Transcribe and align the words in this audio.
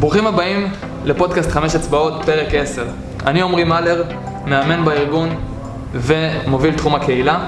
ברוכים 0.00 0.26
הבאים 0.26 0.68
לפודקאסט 1.04 1.50
חמש 1.50 1.74
אצבעות, 1.74 2.12
פרק 2.24 2.54
10. 2.54 2.84
אני 3.26 3.42
עמרי 3.42 3.64
מלר, 3.64 4.04
מאמן 4.46 4.84
בארגון 4.84 5.28
ומוביל 5.92 6.74
תחום 6.74 6.94
הקהילה. 6.94 7.38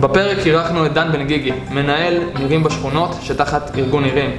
בפרק 0.00 0.46
אירחנו 0.46 0.86
את 0.86 0.92
דן 0.92 1.12
בן 1.12 1.26
גיגי, 1.26 1.52
מנהל 1.70 2.20
נירים 2.38 2.62
בשכונות 2.62 3.16
שתחת 3.22 3.78
ארגון 3.78 4.02
נירים. 4.02 4.30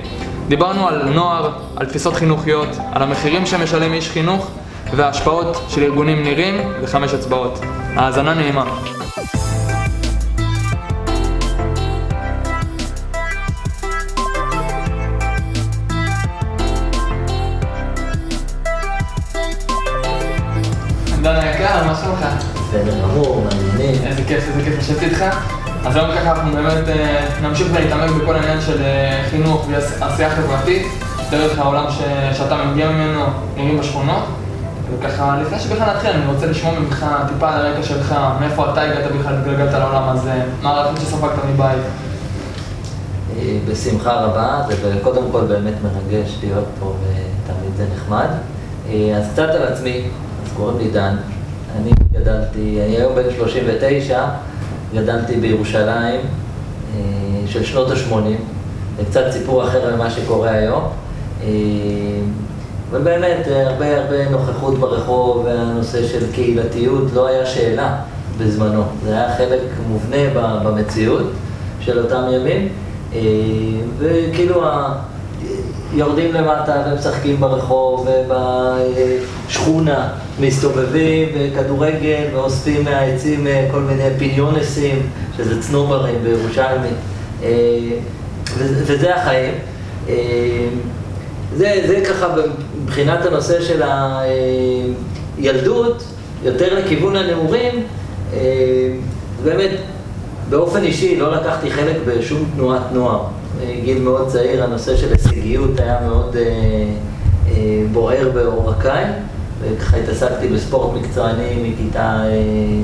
דיברנו 0.48 0.88
על 0.88 1.10
נוער, 1.10 1.52
על 1.76 1.86
תפיסות 1.86 2.14
חינוכיות, 2.14 2.70
על 2.92 3.02
המחירים 3.04 3.46
שמשלם 3.46 3.94
איש 3.94 4.10
חינוך 4.10 4.52
וההשפעות 4.96 5.62
של 5.70 5.84
ארגונים 5.84 6.24
נירים 6.24 6.56
וחמש 6.82 7.14
אצבעות. 7.14 7.60
האזנה 7.96 8.34
נעימה. 8.34 8.66
בסדר 22.70 23.02
גמור, 23.04 23.44
מעניינים. 23.44 24.02
איזה 24.08 24.22
כיף, 24.28 24.44
איזה 24.48 24.64
כיף 24.64 24.80
לשבת 24.80 25.02
איתך. 25.04 25.24
אז 25.86 25.96
היום 25.96 26.08
ככה 26.12 26.32
אנחנו 26.32 26.52
באמת 26.52 26.88
אה, 26.90 27.26
נמשיך 27.42 27.68
ונתעמק 27.74 28.12
בכל 28.22 28.36
העניין 28.36 28.62
של 28.62 28.82
אה, 28.82 29.22
חינוך 29.30 29.68
ועשייה 30.00 30.30
חברתית, 30.30 30.88
דרך 31.32 31.60
העולם 31.60 31.86
ש- 31.90 32.38
שאתה 32.38 32.56
מגיע 32.64 32.90
ממנו, 32.90 33.22
נראים 33.56 33.80
בשכונות. 33.80 34.24
וככה, 35.00 35.38
לפני 35.42 35.60
שבכלל 35.60 35.94
נתחיל, 35.96 36.10
אני 36.12 36.34
רוצה 36.34 36.46
לשמוע 36.46 36.80
ממך 36.80 37.06
טיפה 37.28 37.50
על 37.50 37.66
הרקע 37.66 37.84
שלך, 37.84 38.16
מאיפה 38.40 38.72
אתה 38.72 38.82
הגעת 38.82 39.12
בכלל, 39.20 39.36
התגלגלת 39.38 39.74
לעולם 39.74 40.10
הזה, 40.10 40.34
מה 40.62 40.70
הערכים 40.70 40.98
שספגת 40.98 41.32
מבית. 41.54 41.78
אה, 43.38 43.58
בשמחה 43.68 44.12
רבה, 44.14 44.62
זה 44.82 45.00
קודם 45.04 45.24
כל 45.32 45.42
באמת 45.42 45.74
מרגש 45.84 46.38
להיות 46.44 46.66
פה 46.80 46.94
ותמיד 47.04 47.76
זה 47.78 47.86
נחמד. 47.96 48.28
אז 49.18 49.24
קצת 49.34 49.50
על 49.50 49.64
עצמי, 49.74 50.02
אז 50.46 50.52
קוראים 50.58 50.78
לי 50.78 50.90
דן. 50.92 51.16
אני 51.78 51.92
גדלתי, 52.14 52.80
אני 52.86 52.96
היום 52.96 53.16
בן 53.16 53.32
39, 53.38 54.26
גדלתי 54.94 55.36
בירושלים 55.36 56.20
אה, 56.20 57.48
של 57.48 57.64
שנות 57.64 57.92
ה-80. 57.92 58.14
זה 58.98 59.06
קצת 59.06 59.24
סיפור 59.32 59.64
אחר 59.64 59.96
ממה 59.96 60.10
שקורה 60.10 60.52
היום. 60.52 60.84
אה, 61.44 61.48
אבל 62.92 63.02
באמת, 63.02 63.48
אה, 63.48 63.70
הרבה 63.70 63.98
הרבה 63.98 64.30
נוכחות 64.30 64.80
ברחוב 64.80 65.46
והנושא 65.46 66.08
של 66.08 66.32
קהילתיות 66.32 67.04
לא 67.14 67.28
היה 67.28 67.46
שאלה 67.46 67.96
בזמנו. 68.38 68.84
זה 69.06 69.14
היה 69.14 69.36
חלק 69.38 69.62
מובנה 69.88 70.18
במציאות 70.64 71.32
של 71.80 72.00
אותם 72.00 72.22
ימים. 72.32 72.70
אה, 73.14 73.20
וכאילו 73.98 74.62
יורדים 75.94 76.34
למטה 76.34 76.84
ומשחקים 76.88 77.40
ברחוב 77.40 78.08
ובשכונה, 79.48 80.10
מסתובבים 80.40 81.30
בכדורגל 81.36 82.24
ואוספים 82.34 82.84
מהעצים 82.84 83.48
אה, 83.48 83.68
כל 83.72 83.80
מיני 83.80 84.10
פיניונסים, 84.18 85.10
שזה 85.38 85.62
צנוברים 85.62 86.16
בירושלמי. 86.24 86.88
אה, 87.44 87.50
וזה 88.58 89.16
החיים. 89.16 89.54
אה, 90.10 90.16
זה, 91.56 91.84
זה 91.88 92.04
ככה 92.10 92.28
מבחינת 92.84 93.26
הנושא 93.26 93.62
של 93.62 93.82
הילדות, 95.38 96.04
יותר 96.44 96.80
לכיוון 96.80 97.16
הנעורים, 97.16 97.84
באמת, 99.44 99.72
באופן 100.50 100.84
אישי 100.84 101.16
לא 101.16 101.36
לקחתי 101.36 101.72
חלק 101.72 101.96
בשום 102.06 102.50
תנועת 102.56 102.92
נוער. 102.92 103.24
גיל 103.84 104.00
מאוד 104.02 104.28
צעיר, 104.28 104.64
הנושא 104.64 104.98
של 104.98 105.12
הישגיות 105.12 105.80
היה 105.80 105.98
מאוד 106.08 106.36
בוער 107.92 108.30
בעורקיי, 108.34 109.06
וככה 109.62 109.98
התעסקתי 109.98 110.48
בספורט 110.48 110.98
מקצועני 110.98 111.72
מכיתה 111.74 112.24
אה, 112.26 112.82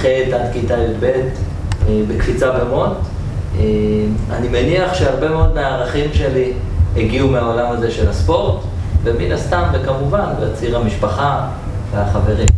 ח' 0.00 0.04
עד 0.34 0.52
כיתה 0.52 0.74
י"ב, 0.74 1.04
אה, 1.04 2.00
בקפיצה 2.08 2.50
במוט. 2.50 2.92
אה, 3.58 3.64
אני 4.30 4.48
מניח 4.48 4.94
שהרבה 4.94 5.28
מאוד 5.28 5.54
מהערכים 5.54 6.10
שלי 6.12 6.52
הגיעו 6.96 7.28
מהעולם 7.28 7.72
הזה 7.72 7.90
של 7.90 8.08
הספורט, 8.08 8.60
ומן 9.04 9.32
הסתם, 9.32 9.62
וכמובן, 9.72 10.26
בציר 10.40 10.76
המשפחה 10.76 11.48
והחברים. 11.92 12.48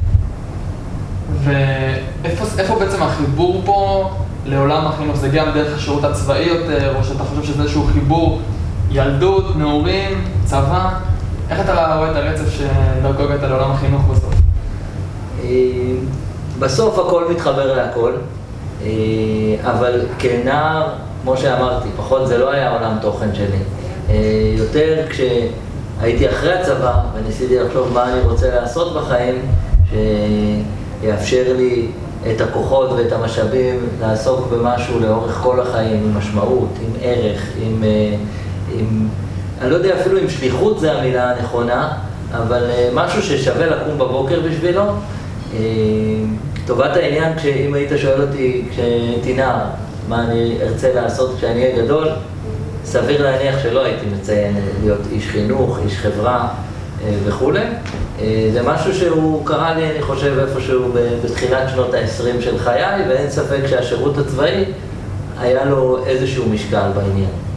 ואיפה 1.45 2.45
איפה 2.59 2.79
בעצם 2.79 3.03
החיבור 3.03 3.63
פה 3.65 4.11
לעולם 4.45 4.87
החינוך? 4.87 5.17
זה 5.17 5.29
גם 5.29 5.47
דרך 5.55 5.77
השירות 5.77 6.05
הצבאי 6.05 6.45
יותר, 6.45 6.97
או 6.97 7.05
שאתה 7.05 7.25
חושב 7.25 7.53
שזה 7.53 7.63
איזשהו 7.63 7.85
חיבור 7.93 8.41
ילדות, 8.91 9.57
נעורים, 9.57 10.25
צבא? 10.45 10.99
איך 11.51 11.61
אתה 11.61 11.95
רואה 11.99 12.11
את 12.11 12.17
הרצף 12.17 12.51
שדרכו 12.51 13.23
הגעת 13.23 13.43
לעולם 13.43 13.71
החינוך 13.71 14.03
בסוף? 14.11 14.35
אה, 15.45 15.49
בסוף 16.59 16.99
הכל 16.99 17.25
מתחבר 17.31 17.75
להכל, 17.75 18.13
אה, 18.83 18.89
אבל 19.63 20.01
כנער, 20.19 20.89
כמו 21.23 21.37
שאמרתי, 21.37 21.89
פחות 21.97 22.29
זה 22.29 22.39
לא 22.39 22.51
היה 22.51 22.73
עולם 22.73 22.99
תוכן 23.01 23.35
שלי. 23.35 23.59
אה, 24.11 24.15
יותר 24.57 25.05
כשהייתי 25.11 26.29
אחרי 26.29 26.53
הצבא 26.53 27.01
וניסיתי 27.15 27.59
לחשוב 27.59 27.93
מה 27.93 28.13
אני 28.13 28.21
רוצה 28.21 28.55
לעשות 28.55 28.97
בחיים, 28.97 29.35
שיאפשר 29.91 31.53
לי 31.57 31.87
את 32.31 32.41
הכוחות 32.41 32.91
ואת 32.93 33.13
המשאבים 33.13 33.89
לעסוק 34.01 34.49
במשהו 34.53 35.01
לאורך 35.01 35.41
כל 35.43 35.61
החיים, 35.61 36.05
עם 36.05 36.19
משמעות, 36.19 36.69
עם 36.81 36.91
ערך, 37.03 37.43
עם... 37.63 37.85
עם 38.79 39.09
אני 39.61 39.71
לא 39.71 39.75
יודע 39.77 40.01
אפילו 40.01 40.19
אם 40.19 40.29
שליחות 40.29 40.81
זה 40.81 40.93
המילה 40.93 41.31
הנכונה, 41.31 41.93
אבל 42.33 42.71
אה, 42.71 42.89
משהו 42.95 43.23
ששווה 43.23 43.67
לקום 43.67 43.99
בבוקר 43.99 44.41
בשבילו. 44.41 44.83
אה, 44.83 45.59
טובת 46.67 46.97
העניין, 46.97 47.33
אם 47.67 47.75
היית 47.75 47.91
שואל 47.97 48.23
אותי 48.23 48.65
כשהייתי 48.71 49.35
נער, 49.35 49.65
מה 50.09 50.25
אני 50.25 50.59
ארצה 50.63 50.95
לעשות 50.95 51.35
כשאני 51.39 51.63
אהיה 51.63 51.85
גדול, 51.85 52.09
סביר 52.85 53.23
להניח 53.23 53.63
שלא 53.63 53.85
הייתי 53.85 54.07
מציין 54.07 54.57
להיות 54.83 55.01
איש 55.13 55.29
חינוך, 55.29 55.79
איש 55.85 55.97
חברה 55.97 56.49
אה, 57.05 57.11
וכולי. 57.25 57.61
אה, 58.21 58.51
זה 58.53 58.63
משהו 58.63 58.95
שהוא 58.95 59.47
קרה 59.47 59.75
לי, 59.75 59.91
אני 59.91 60.03
חושב, 60.03 60.39
איפשהו 60.39 60.93
בתחילת 61.25 61.69
שנות 61.69 61.95
ה-20 61.95 62.43
של 62.43 62.59
חיי, 62.59 63.09
ואין 63.09 63.31
ספק 63.31 63.67
שהשירות 63.67 64.19
הצבאי 64.19 64.65
היה 65.41 65.65
לו 65.65 66.07
איזשהו 66.07 66.49
משקל 66.49 66.91
בעניין. 66.95 67.48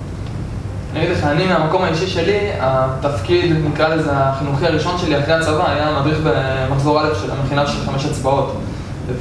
אני 0.92 1.06
אגיד 1.06 1.18
לך, 1.18 1.24
אני 1.24 1.48
מהמקום 1.48 1.84
האישי 1.84 2.08
שלי, 2.08 2.38
התפקיד, 2.60 3.56
נקרא 3.66 3.88
לזה, 3.88 4.10
החינוכי 4.14 4.66
הראשון 4.66 4.98
שלי 4.98 5.20
אחרי 5.20 5.34
הצבא 5.34 5.72
היה 5.72 6.00
מדריך 6.00 6.18
במחזור 6.24 7.02
א' 7.02 7.16
של 7.22 7.32
המכינה 7.32 7.68
של 7.68 7.86
חמש 7.86 8.06
אצבעות. 8.06 8.58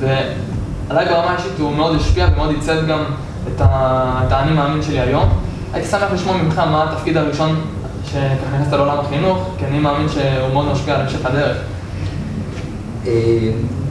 ועליי 0.00 1.06
ברמה 1.06 1.30
האישית 1.30 1.58
הוא 1.58 1.72
מאוד 1.72 1.96
השפיע 1.96 2.28
ומאוד 2.32 2.50
עיצב 2.50 2.86
גם 2.86 3.04
את, 3.48 3.60
האני 4.30 4.52
מאמין 4.52 4.82
שלי 4.82 5.00
היום. 5.00 5.28
הייתי 5.72 5.88
שמח 5.88 6.12
לשמוע 6.12 6.36
ממך 6.36 6.58
מה 6.58 6.84
התפקיד 6.90 7.16
הראשון 7.16 7.60
שככה 8.04 8.56
נכנסת 8.56 8.72
לעולם 8.72 8.98
החינוך, 9.00 9.50
כי 9.58 9.66
אני 9.66 9.78
מאמין 9.78 10.08
שהוא 10.08 10.52
מאוד 10.52 10.66
משפיע 10.72 10.94
על 10.94 11.00
המשך 11.00 11.26
הדרך. 11.26 11.56
אה, 13.06 13.12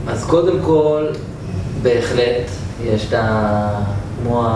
אז 0.08 0.24
קודם 0.26 0.56
כל, 0.64 1.06
בהחלט, 1.82 2.50
יש 2.84 3.06
את 3.08 3.12
ה... 3.12 3.68
כמו 4.22 4.46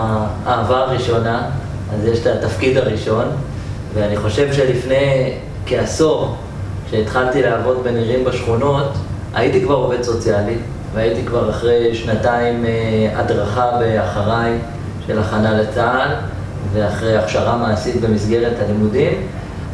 האהבה 0.45 0.77
הראשונה, 0.77 1.41
אז 1.93 2.05
יש 2.05 2.19
את 2.19 2.27
התפקיד 2.27 2.77
הראשון, 2.77 3.25
ואני 3.93 4.17
חושב 4.17 4.53
שלפני 4.53 5.33
כעשור, 5.65 6.35
כשהתחלתי 6.87 7.41
לעבוד 7.41 7.83
בנירים 7.83 8.25
בשכונות, 8.25 8.93
הייתי 9.33 9.61
כבר 9.61 9.75
עובד 9.75 10.03
סוציאלי, 10.03 10.55
והייתי 10.93 11.25
כבר 11.25 11.49
אחרי 11.49 11.95
שנתיים 11.95 12.65
אה, 12.65 13.19
הדרכה 13.19 13.71
באחריי 13.79 14.53
של 15.07 15.19
הכנה 15.19 15.61
לצה"ל, 15.61 16.09
ואחרי 16.73 17.17
הכשרה 17.17 17.57
מעשית 17.57 18.01
במסגרת 18.01 18.53
הלימודים, 18.59 19.13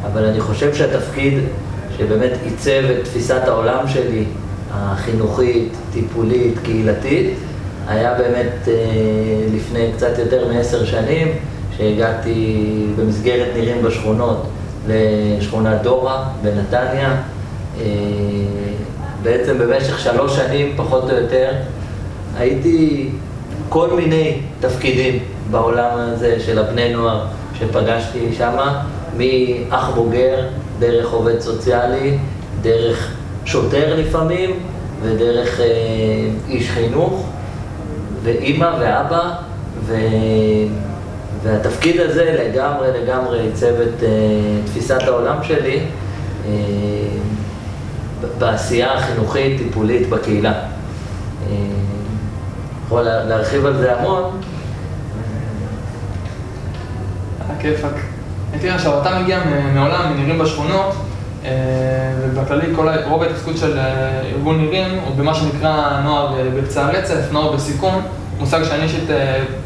אבל 0.05 0.25
אני 0.25 0.41
חושב 0.41 0.75
שהתפקיד 0.75 1.33
שבאמת 1.97 2.31
עיצב 2.43 2.83
את 2.91 3.03
תפיסת 3.03 3.41
העולם 3.47 3.87
שלי, 3.87 4.25
החינוכית, 4.73 5.73
טיפולית, 5.93 6.59
קהילתית, 6.63 7.33
היה 7.87 8.13
באמת 8.13 8.67
אה, 8.67 8.73
לפני 9.55 9.89
קצת 9.95 10.17
יותר 10.19 10.47
מעשר 10.53 10.85
שנים, 10.85 11.27
שהגעתי 11.77 12.65
במסגרת 12.95 13.47
נירים 13.53 13.83
בשכונות 13.83 14.47
לשכונת 14.87 15.81
דורה 15.81 16.29
בנתניה. 16.41 17.15
אה, 17.79 17.85
בעצם 19.23 19.57
במשך 19.57 19.99
שלוש 19.99 20.35
שנים, 20.35 20.73
פחות 20.75 21.03
או 21.03 21.15
יותר, 21.15 21.51
הייתי 22.37 23.09
כל 23.69 23.89
מיני 23.95 24.37
תפקידים 24.59 25.19
בעולם 25.51 25.89
הזה 25.93 26.39
של 26.39 26.59
הבני 26.59 26.93
נוער 26.93 27.25
שפגשתי 27.59 28.33
שמה, 28.37 28.83
מאח 29.17 29.89
בוגר, 29.95 30.47
דרך 30.79 31.11
עובד 31.11 31.39
סוציאלי, 31.39 32.17
דרך 32.61 33.11
שוטר 33.45 33.95
לפעמים, 33.99 34.59
ודרך 35.01 35.59
אה, 35.59 35.65
איש 36.47 36.69
חינוך, 36.69 37.25
ואימא 38.23 38.71
ואבא, 38.79 39.31
ו... 39.85 39.95
והתפקיד 41.43 41.99
הזה 41.99 42.35
לגמרי 42.39 42.87
לגמרי 43.01 43.39
עיצב 43.39 43.65
את 43.81 43.99
uh, 43.99 44.03
תפיסת 44.65 45.01
העולם 45.01 45.43
שלי, 45.43 45.79
אה, 46.45 46.51
בעשייה 48.37 48.93
החינוכית, 48.93 49.57
טיפולית 49.57 50.09
בקהילה. 50.09 50.51
אה, 50.51 51.55
יכול 52.85 53.01
להרחיב 53.01 53.65
על 53.65 53.77
זה 53.77 53.99
המון. 53.99 54.41
הכיפאק. 57.49 57.93
תראה, 58.61 58.75
עכשיו, 58.75 59.01
אתה 59.01 59.19
מגיע 59.19 59.39
מעולם, 59.73 60.13
מנירים 60.13 60.39
בשכונות, 60.39 60.95
ובכללי 62.21 62.75
כל, 62.75 62.87
רוב 63.09 63.23
ההתעסקות 63.23 63.57
של 63.57 63.79
ארגון 64.35 64.61
נירים 64.61 64.99
הוא 65.05 65.15
במה 65.15 65.33
שנקרא 65.33 66.01
נוער 66.03 66.35
בקצה 66.57 66.85
הרצף, 66.85 67.31
נוער 67.31 67.51
בסיכון, 67.51 68.01
מושג 68.39 68.63
שאני 68.63 68.83
אישית 68.83 69.09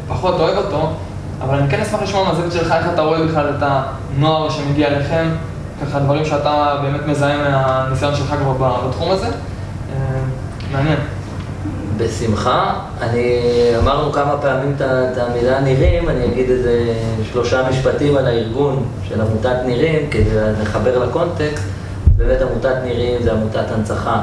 פחות 0.08 0.34
אוהב 0.34 0.56
אותו, 0.56 0.92
אבל 1.40 1.58
אני 1.58 1.70
כן 1.70 1.80
אשמח 1.80 2.02
לשמוע 2.02 2.24
מהזווית 2.24 2.52
שלך 2.52 2.72
איך 2.72 2.86
אתה 2.94 3.02
רואה 3.02 3.26
בכלל 3.26 3.52
את 3.58 3.62
הנוער 3.62 4.50
שמגיע 4.50 4.88
אליכם, 4.88 5.28
ככה 5.82 5.98
דברים 5.98 6.24
שאתה 6.24 6.76
באמת 6.82 7.06
מזהה 7.06 7.36
מהניסיון 7.36 8.14
שלך 8.14 8.34
כבר 8.56 8.86
בתחום 8.88 9.10
הזה. 9.10 9.26
אה, 9.26 9.32
מעניין. 10.72 10.98
בשמחה. 11.96 12.74
אני, 13.00 13.40
אמרנו 13.78 14.12
כמה 14.12 14.36
פעמים 14.42 14.74
את 14.80 15.18
המילה 15.18 15.60
נירים, 15.60 16.08
אני 16.08 16.24
אגיד 16.24 16.50
איזה 16.50 16.94
שלושה 17.32 17.68
משפטים 17.70 18.16
על 18.16 18.26
הארגון 18.26 18.84
של 19.08 19.20
עמותת 19.20 19.56
נירים, 19.66 20.10
כדי 20.10 20.30
לחבר 20.62 21.04
לקונטקסט. 21.04 21.64
באמת 22.16 22.42
עמותת 22.42 22.74
נירים 22.84 23.22
זה 23.22 23.32
עמותת 23.32 23.70
הנצחה 23.74 24.22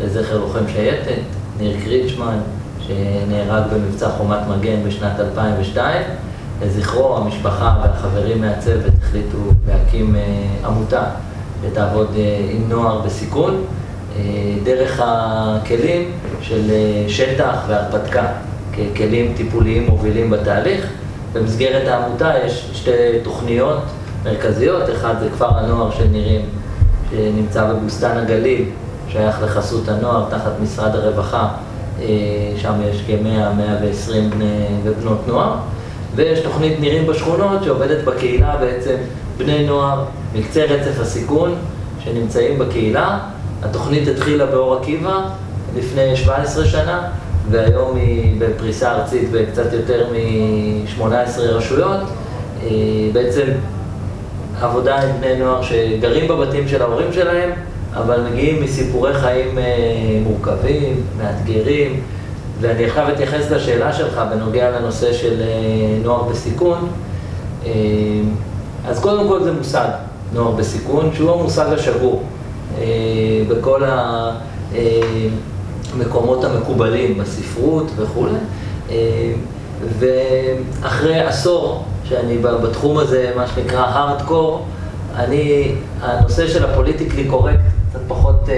לזכר 0.00 0.38
לוחם 0.38 0.68
שייטת, 0.72 1.22
ניר 1.58 1.76
קריצ'מן, 1.84 2.38
שנהרג 2.80 3.62
במבצע 3.72 4.08
חומת 4.08 4.38
מגן 4.48 4.84
בשנת 4.86 5.20
2002. 5.20 6.02
לזכרו, 6.62 7.16
המשפחה 7.16 7.74
והחברים 7.82 8.40
מהצוות 8.40 8.92
החליטו 9.02 9.38
להקים 9.68 10.16
אה, 10.16 10.68
עמותה 10.68 11.04
שתעבוד 11.62 12.08
אה, 12.16 12.50
עם 12.50 12.68
נוער 12.68 13.00
בסיכון, 13.00 13.64
אה, 14.16 14.22
דרך 14.64 15.00
הכלים 15.04 16.10
של 16.40 16.70
שטח 17.08 17.56
והרפתקה, 17.68 18.26
ככלים 18.72 19.32
טיפוליים 19.36 19.86
מובילים 19.90 20.30
בתהליך. 20.30 20.86
במסגרת 21.32 21.88
העמותה 21.88 22.32
יש 22.46 22.70
שתי 22.72 22.90
תוכניות 23.22 23.78
מרכזיות, 24.24 24.82
אחד 24.90 25.14
זה 25.20 25.28
כפר 25.30 25.58
הנוער 25.58 25.90
של 25.90 26.04
נירים, 26.04 26.40
שנמצא 27.10 27.72
בבוסתן 27.72 28.16
הגליל, 28.16 28.64
שייך 29.08 29.42
לחסות 29.42 29.88
הנוער, 29.88 30.24
תחת 30.30 30.52
משרד 30.62 30.94
הרווחה, 30.94 31.48
שם 32.56 32.72
יש 32.90 33.04
כ-100-120 33.06 34.34
בני 34.34 34.66
ובנות 34.84 35.28
נוער. 35.28 35.56
ויש 36.16 36.40
תוכנית 36.40 36.80
נירים 36.80 37.06
בשכונות 37.06 37.64
שעובדת 37.64 38.04
בקהילה 38.04 38.56
בעצם 38.56 38.94
בני 39.38 39.66
נוער 39.66 40.04
מקצה 40.34 40.64
רצף 40.64 41.00
הסיכון 41.00 41.54
שנמצאים 42.04 42.58
בקהילה. 42.58 43.18
התוכנית 43.62 44.08
התחילה 44.08 44.46
באור 44.46 44.74
עקיבא 44.76 45.28
לפני 45.76 46.16
17 46.16 46.64
שנה, 46.64 47.08
והיום 47.50 47.96
היא 47.96 48.40
בפריסה 48.40 48.92
ארצית 48.92 49.30
בקצת 49.32 49.72
יותר 49.72 50.06
מ-18 50.12 51.40
רשויות. 51.40 52.00
אה, 52.62 52.68
בעצם 53.12 53.46
עבודה 54.60 55.02
עם 55.02 55.08
בני 55.20 55.36
נוער 55.36 55.62
שגרים 55.62 56.28
בבתים 56.28 56.68
של 56.68 56.82
ההורים 56.82 57.12
שלהם, 57.12 57.50
אבל 57.94 58.20
מגיעים 58.30 58.62
מסיפורי 58.62 59.14
חיים 59.14 59.58
אה, 59.58 59.64
מורכבים, 60.22 61.02
מאתגרים. 61.18 62.00
ואני 62.60 62.84
עכשיו 62.84 63.08
אתייחס 63.08 63.50
לשאלה 63.50 63.92
שלך 63.92 64.20
בנוגע 64.30 64.70
לנושא 64.70 65.12
של 65.12 65.40
אה, 65.40 65.46
נוער 66.02 66.22
בסיכון. 66.22 66.88
אה, 67.66 67.70
אז 68.88 69.00
קודם 69.00 69.28
כל 69.28 69.42
זה 69.44 69.52
מושג, 69.52 69.88
נוער 70.32 70.50
בסיכון, 70.50 71.10
שהוא 71.14 71.32
המושג 71.32 71.66
השגור 71.72 72.22
אה, 72.78 72.84
בכל 73.48 73.82
המקומות 75.94 76.44
המקובלים 76.44 77.18
בספרות 77.18 77.90
וכולי. 77.96 78.38
ואחרי 79.98 81.20
עשור 81.20 81.84
שאני 82.04 82.38
בתחום 82.38 82.98
הזה, 82.98 83.32
מה 83.36 83.46
שנקרא 83.46 83.80
הארדקור, 83.80 84.66
אני, 85.16 85.74
הנושא 86.00 86.48
של 86.48 86.64
הפוליטיקלי 86.64 87.24
קורקט 87.24 87.58
קצת 87.90 88.00
פחות 88.08 88.48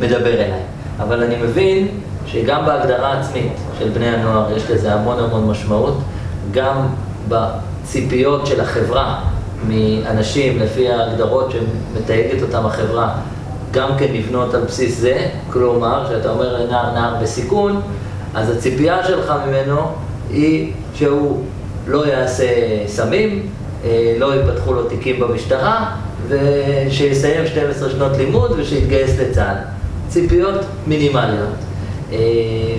מדבר 0.00 0.34
אליי. 0.34 0.60
אבל 1.00 1.22
אני 1.22 1.36
מבין 1.42 1.88
שגם 2.32 2.66
בהגדרה 2.66 3.20
עצמית 3.20 3.52
של 3.78 3.88
בני 3.88 4.08
הנוער 4.08 4.56
יש 4.56 4.70
לזה 4.70 4.94
המון 4.94 5.18
המון 5.18 5.48
משמעות, 5.48 5.98
גם 6.50 6.76
בציפיות 7.28 8.46
של 8.46 8.60
החברה 8.60 9.20
מאנשים 9.68 10.58
לפי 10.58 10.88
ההגדרות 10.88 11.50
שמתייגת 11.50 12.42
אותם 12.42 12.66
החברה, 12.66 13.14
גם 13.70 13.90
כן 13.98 14.06
לבנות 14.12 14.54
על 14.54 14.60
בסיס 14.64 14.98
זה, 14.98 15.26
כלומר, 15.50 16.04
כשאתה 16.08 16.30
אומר 16.30 16.62
לנער 16.62 16.94
נער 16.94 17.14
בסיכון, 17.22 17.80
אז 18.34 18.50
הציפייה 18.50 19.04
שלך 19.06 19.32
ממנו 19.46 19.80
היא 20.30 20.72
שהוא 20.94 21.44
לא 21.86 22.06
יעשה 22.06 22.46
סמים, 22.86 23.46
אה, 23.84 24.14
לא 24.18 24.34
יפתחו 24.34 24.72
לו 24.72 24.84
תיקים 24.84 25.20
במשטרה, 25.20 25.96
ושיסיים 26.28 27.46
12 27.46 27.90
שנות 27.90 28.16
לימוד 28.16 28.52
ושיתגייס 28.56 29.18
לצה"ל. 29.18 29.56
ציפיות 30.08 30.60
מינימליות. 30.86 31.71
אה, 32.12 32.18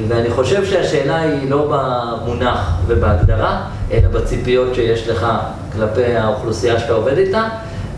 ואני 0.07 0.29
חושב 0.29 0.65
שהשאלה 0.65 1.19
היא 1.19 1.49
לא 1.49 1.67
במונח 1.71 2.71
ובהגדרה, 2.87 3.61
אלא 3.91 4.07
בציפיות 4.07 4.75
שיש 4.75 5.07
לך 5.07 5.27
כלפי 5.73 6.15
האוכלוסייה 6.15 6.79
שאתה 6.79 6.93
עובד 6.93 7.17
איתה, 7.17 7.47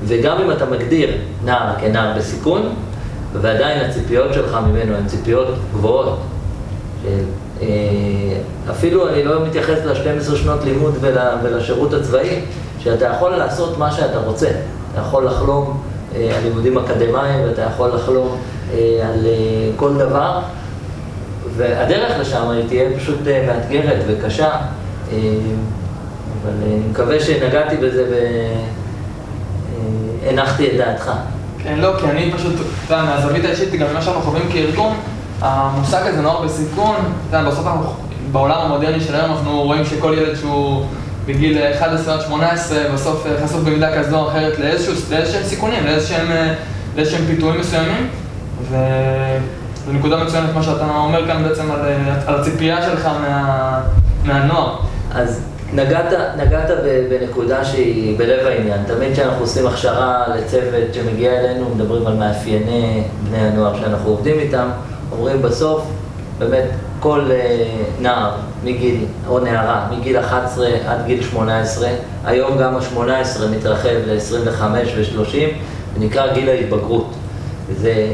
וגם 0.06 0.38
אם 0.42 0.52
אתה 0.52 0.66
מגדיר 0.66 1.10
נער 1.46 1.76
כנער 1.80 2.18
בסיכון, 2.18 2.74
ועדיין 3.42 3.90
הציפיות 3.90 4.34
שלך 4.34 4.58
ממנו 4.68 4.96
הן 4.96 5.08
ציפיות 5.08 5.48
גבוהות. 5.74 6.20
אה, 7.62 7.68
אפילו 8.70 9.10
אני 9.10 9.24
לא 9.24 9.46
מתייחס 9.46 9.78
ל-12 9.86 10.36
שנות 10.36 10.64
לימוד 10.64 10.98
ולשירות 11.44 11.94
הצבאי, 11.94 12.42
שאתה 12.80 13.06
יכול 13.06 13.32
לעשות 13.32 13.78
מה 13.78 13.92
שאתה 13.92 14.18
רוצה. 14.18 14.50
אתה 14.92 15.02
יכול 15.02 15.26
לחלום 15.26 15.82
אה, 16.16 16.38
על 16.38 16.44
לימודים 16.44 16.78
אקדמיים 16.78 17.44
ואתה 17.48 17.62
יכול 17.62 17.90
לחלום 17.90 18.38
על 19.04 19.26
כל 19.78 19.94
דבר, 19.94 20.40
והדרך 21.58 22.20
לשם 22.20 22.50
היא 22.50 22.68
תהיה 22.68 22.90
פשוט 23.00 23.28
אה, 23.28 23.46
מאתגרת 23.48 24.04
וקשה, 24.08 24.50
אה, 24.50 24.58
אבל 26.42 26.52
אה, 26.62 26.68
אני 26.68 26.90
מקווה 26.92 27.20
שנגעתי 27.20 27.78
בזה 27.78 28.06
והנחתי 30.24 30.68
את 30.68 30.78
דעתך. 30.78 31.12
כן, 31.64 31.80
לא, 31.80 31.94
כי 32.00 32.06
אני 32.06 32.32
פשוט, 32.36 32.54
אתה 32.56 32.94
יודע, 32.94 33.04
מהזווית 33.04 33.46
האישית, 33.46 33.72
גם 33.72 33.88
ממה 33.92 34.02
שאנחנו 34.02 34.22
חווים 34.22 34.50
כארגון, 34.52 34.96
המושג 35.42 36.02
הזה 36.06 36.22
נוער 36.22 36.42
בסיכון, 36.42 36.96
אתה 37.30 37.38
יודע, 37.38 37.50
בסוף 37.50 37.68
אנחנו, 37.68 37.94
בעולם 38.32 38.58
המודרני 38.62 39.02
של 39.02 39.16
היום 39.16 39.32
אנחנו 39.32 39.62
רואים 39.62 39.86
שכל 39.86 40.16
ילד 40.18 40.36
שהוא 40.36 40.86
בגיל 41.26 41.58
11 41.58 42.14
עד 42.14 42.22
18, 42.22 42.78
בסוף 42.94 43.28
חשוף 43.44 43.62
במידה 43.62 43.98
כזו 43.98 44.18
או 44.18 44.28
אחרת 44.30 44.60
לאיזשהם 44.60 45.44
סיכונים, 45.44 45.86
לאיזשהם 46.96 47.26
פיתויים 47.28 47.60
מסוימים, 47.60 48.10
ו... 48.70 48.76
זו 49.86 49.94
נקודה 49.94 50.24
מצוינת 50.24 50.54
מה 50.54 50.64
שאתה 50.64 50.86
אומר 50.96 51.28
כאן 51.28 51.44
בעצם 51.44 51.72
על, 51.72 51.80
על 52.28 52.42
הציפייה 52.42 52.82
שלך 52.82 53.06
מה, 53.06 53.82
מהנוער. 54.24 54.78
אז 55.12 55.42
נגעת, 55.74 56.14
נגעת 56.38 56.70
בנקודה 57.10 57.66
שהיא 57.66 58.18
בלב 58.18 58.48
העניין. 58.48 58.84
תמיד 58.88 59.14
כשאנחנו 59.14 59.42
עושים 59.42 59.68
הכשרה 59.68 60.24
לצוות 60.36 60.94
שמגיע 60.94 61.32
אלינו, 61.40 61.70
מדברים 61.76 62.08
על 62.08 62.14
מאפייני 62.14 63.04
בני 63.30 63.38
הנוער 63.38 63.80
שאנחנו 63.80 64.10
עובדים 64.10 64.40
איתם, 64.40 64.70
אומרים 65.12 65.42
בסוף, 65.42 65.82
באמת, 66.40 66.66
כל 67.00 67.22
אה, 67.32 67.68
נער 68.02 68.32
מגיל, 68.64 69.06
או 69.28 69.40
נערה, 69.40 69.88
מגיל 69.92 70.20
11 70.20 70.68
עד 70.88 71.06
גיל 71.06 71.24
18, 71.24 71.90
היום 72.26 72.58
גם 72.58 72.76
ה-18 72.76 73.46
מתרחב 73.52 73.96
ל-25 74.08 74.62
ו-30, 74.96 75.38
ונקרא 75.96 76.34
גיל 76.34 76.50
ההתבגרות. 76.50 77.14
זה 77.82 78.08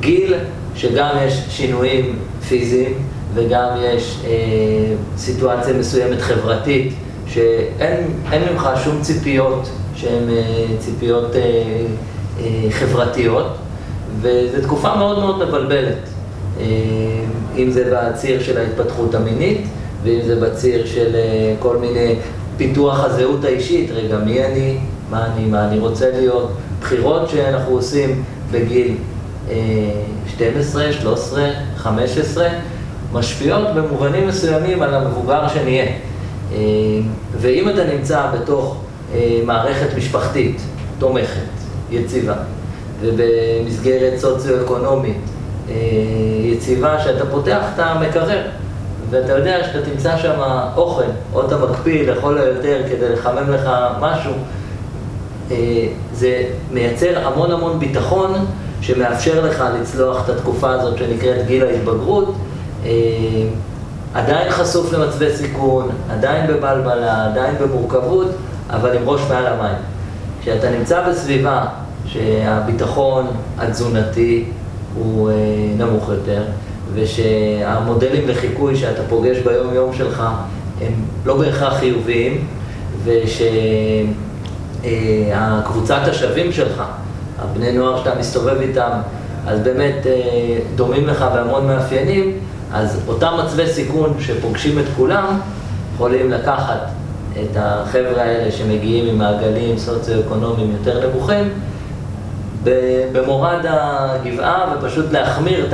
גיל 0.00 0.34
שגם 0.74 1.08
יש 1.26 1.42
שינויים 1.48 2.18
פיזיים 2.48 2.94
וגם 3.34 3.68
יש 3.94 4.18
אה, 4.26 4.30
סיטואציה 5.16 5.74
מסוימת 5.74 6.20
חברתית 6.20 6.92
שאין 7.26 8.42
ממך 8.52 8.68
שום 8.84 9.02
ציפיות 9.02 9.68
שהן 9.94 10.28
אה, 10.28 10.66
ציפיות 10.78 11.36
אה, 11.36 11.40
אה, 12.40 12.70
חברתיות 12.70 13.46
וזו 14.20 14.62
תקופה 14.62 14.96
מאוד 14.96 15.18
מאוד 15.18 15.48
מבלבלת 15.48 15.98
אה, 16.60 16.64
אם 17.56 17.70
זה 17.70 17.92
בציר 17.92 18.42
של 18.42 18.58
ההתפתחות 18.58 19.14
המינית 19.14 19.60
ואם 20.02 20.20
זה 20.26 20.40
בציר 20.40 20.86
של 20.86 21.14
אה, 21.14 21.54
כל 21.58 21.76
מיני 21.76 22.14
פיתוח 22.56 23.04
הזהות 23.04 23.44
האישית, 23.44 23.90
רגע 23.90 24.18
מי 24.18 24.44
אני, 24.44 24.78
מה 25.10 25.26
אני, 25.26 25.44
מה 25.44 25.68
אני 25.68 25.78
רוצה 25.78 26.10
להיות, 26.10 26.50
בחירות 26.80 27.28
שאנחנו 27.28 27.72
עושים 27.72 28.24
בגיל 28.50 28.94
12, 30.26 30.92
13, 30.92 31.50
15, 31.76 32.48
משפיעות 33.12 33.68
במובנים 33.74 34.28
מסוימים 34.28 34.82
על 34.82 34.94
המבוגר 34.94 35.48
שנהיה. 35.48 35.84
אה, 36.52 36.58
ואם 37.36 37.68
אתה 37.68 37.84
נמצא 37.84 38.30
בתוך 38.34 38.76
אה, 39.14 39.40
מערכת 39.44 39.96
משפחתית 39.96 40.60
תומכת, 40.98 41.40
יציבה, 41.90 42.34
ובמסגרת 43.00 44.18
סוציו-אקונומית 44.18 45.16
אה, 45.68 45.74
יציבה, 46.42 47.02
שאתה 47.04 47.26
פותח 47.26 47.62
את 47.74 47.78
המקרר, 47.78 48.42
ואתה 49.10 49.32
יודע 49.32 49.64
שאתה 49.64 49.90
תמצא 49.90 50.16
שם 50.18 50.40
אוכל, 50.76 51.02
או 51.34 51.46
אתה 51.46 51.56
מקפיא 51.58 52.10
לכל 52.12 52.38
היותר 52.38 52.82
כדי 52.90 53.08
לחמם 53.08 53.50
לך 53.50 53.70
משהו, 54.00 54.32
זה 56.12 56.42
מייצר 56.72 57.26
המון 57.26 57.50
המון 57.50 57.78
ביטחון 57.78 58.46
שמאפשר 58.86 59.46
לך 59.46 59.64
לצלוח 59.80 60.24
את 60.24 60.28
התקופה 60.28 60.70
הזאת 60.70 60.98
שנקראת 60.98 61.46
גיל 61.46 61.64
ההתבגרות. 61.64 62.34
אה, 62.84 62.90
עדיין 64.14 64.50
חשוף 64.50 64.92
למצבי 64.92 65.36
סיכון, 65.36 65.88
עדיין 66.10 66.46
בבלבלה, 66.46 67.26
עדיין 67.26 67.54
במורכבות, 67.60 68.26
אבל 68.70 68.96
עם 68.96 69.02
ראש 69.08 69.20
מעל 69.28 69.46
המים. 69.46 69.76
כשאתה 70.42 70.70
נמצא 70.70 71.08
בסביבה 71.08 71.66
שהביטחון 72.06 73.26
התזונתי 73.58 74.44
הוא 74.94 75.30
אה, 75.30 75.34
נמוך 75.78 76.08
יותר, 76.08 76.42
ושהמודלים 76.94 78.28
לחיקוי 78.28 78.76
שאתה 78.76 79.02
פוגש 79.08 79.38
ביום-יום 79.38 79.94
שלך 79.94 80.22
הם 80.80 80.92
לא 81.24 81.36
בהכרח 81.36 81.78
חיוביים, 81.78 82.46
ושהקבוצת 84.82 86.00
השווים 86.06 86.52
שלך, 86.52 86.82
הבני 87.38 87.72
נוער 87.72 87.98
שאתה 87.98 88.18
מסתובב 88.20 88.60
איתם, 88.60 88.90
אז 89.46 89.60
באמת 89.60 90.06
אה, 90.06 90.58
דומים 90.74 91.06
לך 91.06 91.24
בהמון 91.34 91.66
מאפיינים, 91.66 92.38
אז 92.72 93.00
אותם 93.08 93.32
מצבי 93.44 93.66
סיכון 93.66 94.14
שפוגשים 94.20 94.78
את 94.78 94.84
כולם, 94.96 95.38
יכולים 95.94 96.30
לקחת 96.30 96.80
את 97.42 97.56
החבר'ה 97.56 98.22
האלה 98.22 98.52
שמגיעים 98.52 99.14
ממעגלים 99.14 99.78
סוציו-אקונומיים 99.78 100.70
יותר 100.70 101.08
נמוכים, 101.10 101.48
במורד 103.12 103.64
הגבעה 103.68 104.74
ופשוט 104.78 105.12
להחמיר 105.12 105.66
את 105.66 105.72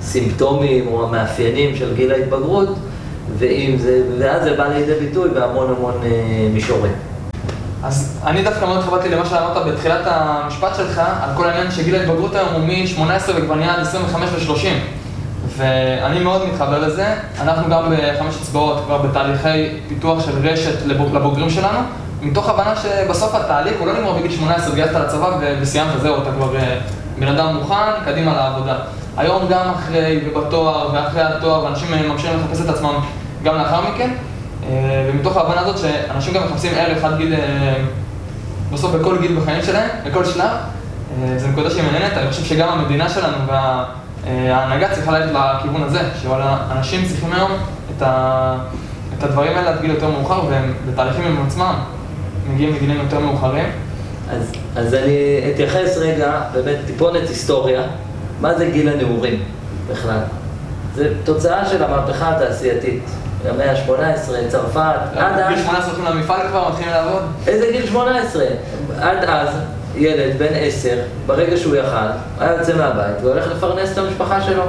הסימפטומים 0.00 0.86
או 0.86 1.04
המאפיינים 1.04 1.76
של 1.76 1.94
גיל 1.94 2.12
ההתבגרות, 2.12 2.68
זה, 3.38 4.02
ואז 4.18 4.42
זה 4.42 4.54
בא 4.56 4.68
לידי 4.68 4.94
ביטוי 4.94 5.30
בהמון 5.30 5.74
המון 5.76 5.94
אה, 6.04 6.48
מישורים. 6.52 6.92
אז 7.82 8.20
אני 8.26 8.42
דווקא 8.42 8.64
מאוד 8.64 8.78
התחברתי 8.78 9.08
למה 9.08 9.26
שאמרת 9.26 9.66
בתחילת 9.66 10.00
המשפט 10.04 10.76
שלך, 10.76 10.98
על 10.98 11.30
כל 11.36 11.48
העניין 11.48 11.70
שגיל 11.70 11.94
ההתבגרות 11.94 12.34
היום 12.34 12.48
הוא 12.52 12.60
מ-18 12.60 13.30
וכבר 13.36 13.54
נהיה 13.54 13.74
עד 13.74 13.80
25 13.80 14.30
ו-30. 14.30 14.66
ואני 15.56 16.20
מאוד 16.20 16.48
מתחבר 16.48 16.78
לזה. 16.78 17.14
אנחנו 17.40 17.70
גם 17.70 17.82
בחמש 17.90 18.34
אצבעות 18.42 18.84
כבר 18.84 18.98
בתהליכי 18.98 19.68
פיתוח 19.88 20.24
של 20.26 20.48
רשת 20.48 20.86
לבוגרים 20.86 21.50
שלנו, 21.50 21.78
מתוך 22.22 22.48
הבנה 22.48 22.76
שבסוף 22.76 23.34
התהליך 23.34 23.74
הוא 23.78 23.86
לא 23.86 23.92
נגמר 23.92 24.12
בגיל 24.12 24.30
18, 24.30 24.74
גייסת 24.74 24.94
לצבא 24.94 25.38
וסיימת, 25.60 26.00
זהו, 26.02 26.22
אתה 26.22 26.30
כבר 26.32 26.56
אה, 26.56 26.80
בן 27.18 27.28
אדם 27.28 27.56
מוכן, 27.56 28.04
קדימה 28.04 28.34
לעבודה. 28.36 28.76
היום 29.16 29.42
גם 29.48 29.70
אחרי 29.74 30.20
ובתואר 30.26 30.90
ואחרי 30.94 31.22
התואר, 31.22 31.68
אנשים 31.68 31.88
ממשיכים 32.08 32.38
לחפש 32.38 32.64
את 32.64 32.68
עצמם 32.68 32.94
גם 33.42 33.54
לאחר 33.54 33.80
מכן, 33.80 34.10
אה, 34.10 34.14
ומתוך 35.08 35.36
ההבנה 35.36 35.60
הזאת 35.60 35.78
שאנשים 35.78 36.34
גם 36.34 36.42
מחפשים 36.44 36.72
ערך 36.76 37.04
עד 37.04 37.16
גיל, 37.16 37.34
אה, 37.34 37.74
בסוף 38.72 38.94
בכל 38.94 39.18
גיל 39.18 39.40
בחיים 39.40 39.62
שלהם, 39.62 39.88
בכל 40.06 40.24
שלב, 40.24 40.50
זו 41.36 41.48
נקודה 41.48 41.70
שהיא 41.70 41.82
מעניינת, 41.82 42.12
אני 42.12 42.30
חושב 42.30 42.44
שגם 42.44 42.68
המדינה 42.68 43.08
שלנו 43.08 43.36
וה... 43.46 43.84
ההנהגה 44.26 44.94
צריכה 44.94 45.18
ללכת 45.18 45.32
לכיוון 45.34 45.82
הזה, 45.82 46.00
שאנשים 46.22 47.04
צריכים 47.08 47.32
היום 47.32 47.50
את, 47.96 48.02
ה... 48.02 48.56
את 49.18 49.24
הדברים 49.24 49.56
האלה 49.56 49.70
עד 49.70 49.80
גיל 49.80 49.90
יותר 49.90 50.10
מאוחר, 50.10 50.40
והם 50.48 50.74
בתהליכים 50.88 51.24
עם 51.24 51.46
עצמם, 51.46 51.74
מגיעים 52.52 52.74
לגילים 52.74 52.96
יותר 52.96 53.20
מאוחרים. 53.20 53.66
אז, 54.30 54.52
אז 54.76 54.94
אני 54.94 55.40
אתייחס 55.54 55.96
רגע, 55.96 56.40
באמת 56.52 56.76
טיפונת 56.86 57.28
היסטוריה, 57.28 57.82
מה 58.40 58.54
זה 58.54 58.70
גיל 58.70 58.88
הנעורים 58.88 59.42
בכלל? 59.90 60.20
זה 60.94 61.12
תוצאה 61.24 61.66
של 61.66 61.84
המהפכה 61.84 62.36
התעשייתית. 62.36 63.02
המאה 63.48 63.70
ה-18, 63.70 64.48
צרפת, 64.48 64.80
עד 65.16 65.38
אז... 65.38 65.48
גיל 65.48 65.64
18 65.64 65.92
הולכים 65.92 66.04
למפעל 66.04 66.48
כבר, 66.48 66.68
מתחילים 66.68 66.92
לעבוד? 66.92 67.22
איזה 67.46 67.66
גיל 67.72 67.86
18? 67.86 68.44
עד 69.00 69.24
אז 69.24 69.48
ילד 69.94 70.38
בן 70.38 70.54
עשר, 70.54 70.96
ברגע 71.26 71.56
שהוא 71.56 71.76
יכל, 71.76 71.96
היה 72.40 72.52
יוצא 72.58 72.76
מהבית 72.76 73.16
והולך 73.22 73.46
לפרנס 73.46 73.92
את 73.92 73.98
המשפחה 73.98 74.40
שלו. 74.40 74.62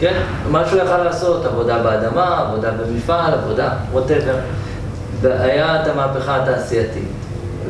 כן? 0.00 0.22
מה 0.50 0.68
שהוא 0.68 0.80
יכל 0.82 0.98
לעשות, 0.98 1.44
עבודה 1.44 1.82
באדמה, 1.82 2.38
עבודה 2.38 2.70
במפעל, 2.70 3.34
עבודה, 3.34 3.70
ווטאבר. 3.92 4.34
והיה 5.20 5.82
את 5.82 5.86
המהפכה 5.86 6.42
התעשייתית 6.42 7.08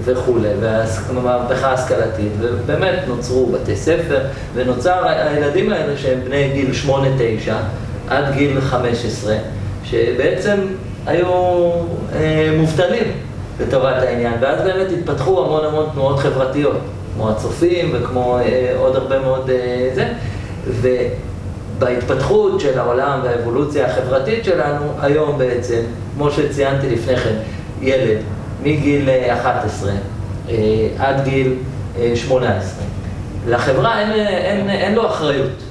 וכולי, 0.04 0.48
והמהפכה 0.60 1.68
ההשכלתית, 1.70 2.32
ובאמת 2.40 2.98
נוצרו 3.06 3.46
בתי 3.46 3.76
ספר, 3.76 4.20
ונוצר 4.54 5.08
הילדים 5.08 5.72
האלה 5.72 5.96
שהם 5.96 6.20
בני 6.24 6.50
גיל 6.52 6.70
8-9 6.86 6.90
עד 8.08 8.34
גיל 8.34 8.60
15, 8.60 9.36
שבעצם 9.84 10.56
היו 11.06 11.26
אה, 12.14 12.54
מובטלים. 12.56 13.12
לטובת 13.60 14.02
העניין, 14.02 14.34
ואז 14.40 14.62
באמת 14.62 14.86
התפתחו 14.92 15.44
המון 15.44 15.64
המון 15.64 15.86
תנועות 15.92 16.18
חברתיות, 16.18 16.76
כמו 17.14 17.30
הצופים 17.30 17.90
וכמו 17.92 18.38
אה, 18.38 18.74
עוד 18.76 18.96
הרבה 18.96 19.18
מאוד 19.18 19.50
אה, 19.50 19.90
זה, 19.94 20.08
ובהתפתחות 20.66 22.60
של 22.60 22.78
העולם 22.78 23.20
והאבולוציה 23.22 23.86
החברתית 23.86 24.44
שלנו, 24.44 24.84
היום 25.00 25.38
בעצם, 25.38 25.80
כמו 26.16 26.30
שציינתי 26.30 26.90
לפני 26.90 27.16
כן, 27.16 27.34
ילד 27.80 28.18
מגיל 28.62 29.08
11 29.28 29.90
אה, 29.90 29.96
אה, 30.48 30.88
עד 30.98 31.24
גיל 31.24 31.54
אה, 31.98 32.12
18, 32.14 32.84
לחברה 33.48 34.00
אין, 34.00 34.10
אין, 34.12 34.70
אין 34.70 34.94
לו 34.94 35.06
אחריות, 35.06 35.62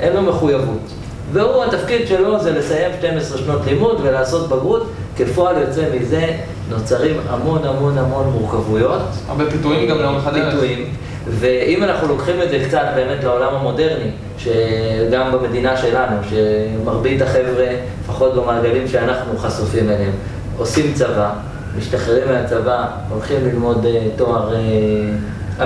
אין 0.00 0.12
לו 0.12 0.22
מחויבות. 0.22 0.92
והוא, 1.32 1.64
התפקיד 1.64 2.06
שלו 2.08 2.40
זה 2.40 2.52
לסיים 2.52 2.90
12 2.98 3.38
שנות 3.38 3.60
לימוד 3.66 4.00
ולעשות 4.02 4.48
בגרות, 4.48 4.86
כפועל 5.16 5.56
יוצא 5.58 5.82
מזה 5.94 6.26
נוצרים 6.68 7.16
המון 7.28 7.64
המון 7.64 7.98
המון 7.98 8.26
מורכבויות. 8.26 9.02
הרבה 9.28 9.50
פיתויים 9.50 9.88
גם 9.88 9.98
לאורך 9.98 10.26
הדרך. 10.26 10.54
פיתויים. 10.54 10.94
ואם 11.28 11.84
אנחנו 11.84 12.08
לוקחים 12.08 12.42
את 12.42 12.50
זה 12.50 12.64
קצת 12.68 12.86
באמת 12.94 13.24
לעולם 13.24 13.54
המודרני, 13.54 14.10
שגם 14.38 15.32
במדינה 15.32 15.76
שלנו, 15.76 16.16
שמרבית 16.30 17.22
החבר'ה, 17.22 17.66
לפחות 18.04 18.34
במעגלים 18.34 18.88
שאנחנו 18.88 19.38
חשופים 19.38 19.90
אליהם, 19.90 20.12
עושים 20.58 20.92
צבא, 20.94 21.30
משתחררים 21.78 22.28
מהצבא, 22.28 22.86
הולכים 23.08 23.36
ללמוד 23.44 23.86
אה, 23.86 24.06
תואר 24.16 24.54
אה, 24.54 24.60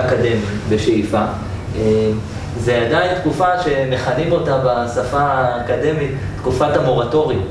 אקדמי 0.00 0.40
בשאיפה. 0.68 1.24
זה 2.58 2.76
עדיין 2.86 3.18
תקופה 3.20 3.62
שמכנים 3.62 4.32
אותה 4.32 4.58
בשפה 4.58 5.20
האקדמית 5.20 6.10
תקופת 6.36 6.76
המורטורים, 6.76 7.42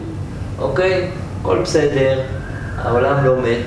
אוקיי? 0.59 1.07
הכל 1.41 1.61
בסדר, 1.61 2.19
העולם 2.77 3.25
לא 3.25 3.35
מת, 3.37 3.65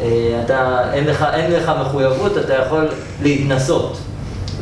אה, 0.00 0.42
אתה, 0.44 0.80
אין, 0.92 1.06
לך, 1.06 1.26
אין 1.32 1.52
לך 1.52 1.72
מחויבות, 1.80 2.38
אתה 2.38 2.54
יכול 2.54 2.88
להתנסות. 3.22 3.98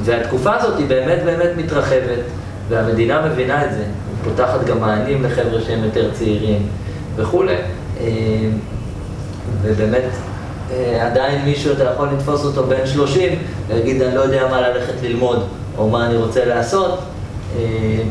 והתקופה 0.04 0.54
הזאת 0.54 0.78
היא 0.78 0.86
באמת 0.86 1.22
באמת 1.24 1.50
מתרחבת, 1.56 2.22
והמדינה 2.68 3.26
מבינה 3.26 3.64
את 3.64 3.72
זה, 3.72 3.84
פותחת 4.24 4.64
גם 4.64 4.80
מענים 4.80 5.24
לחבר'ה 5.24 5.60
שהם 5.60 5.84
יותר 5.84 6.10
צעירים 6.14 6.66
וכולי. 7.16 7.56
אה, 8.00 8.06
ובאמת, 9.62 10.04
אה, 10.70 11.06
עדיין 11.06 11.44
מישהו, 11.44 11.72
אתה 11.72 11.84
יכול 11.84 12.08
לתפוס 12.08 12.44
אותו 12.44 12.66
בן 12.66 12.86
30 12.86 13.38
ולהגיד, 13.68 14.02
אני 14.02 14.14
לא 14.14 14.20
יודע 14.20 14.48
מה 14.50 14.60
ללכת 14.60 14.94
ללמוד, 15.02 15.46
או 15.78 15.88
מה 15.88 16.06
אני 16.06 16.16
רוצה 16.16 16.44
לעשות, 16.44 17.02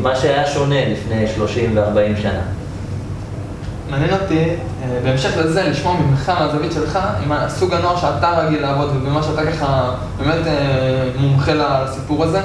מה 0.01 0.15
שהיה 0.15 0.47
שונה 0.47 0.89
לפני 0.89 1.27
30 1.27 1.77
ו-40 1.77 2.21
שנה. 2.21 2.41
מעניין 3.89 4.13
אותי, 4.13 4.49
אה, 4.83 4.99
בהמשך 5.03 5.37
לזה, 5.37 5.63
לשמוע 5.63 5.95
ממך, 5.99 6.31
מהזווית 6.39 6.71
שלך, 6.71 6.99
עם 7.23 7.31
סוג 7.47 7.73
הנוער 7.73 7.97
שאתה 7.97 8.39
רגיל 8.39 8.61
לעבוד 8.61 8.89
ובמה 8.95 9.23
שאתה 9.23 9.51
ככה 9.51 9.91
באמת 10.17 10.47
אה, 10.47 11.09
מומחה 11.19 11.51
לסיפור 11.53 12.23
הזה, 12.23 12.41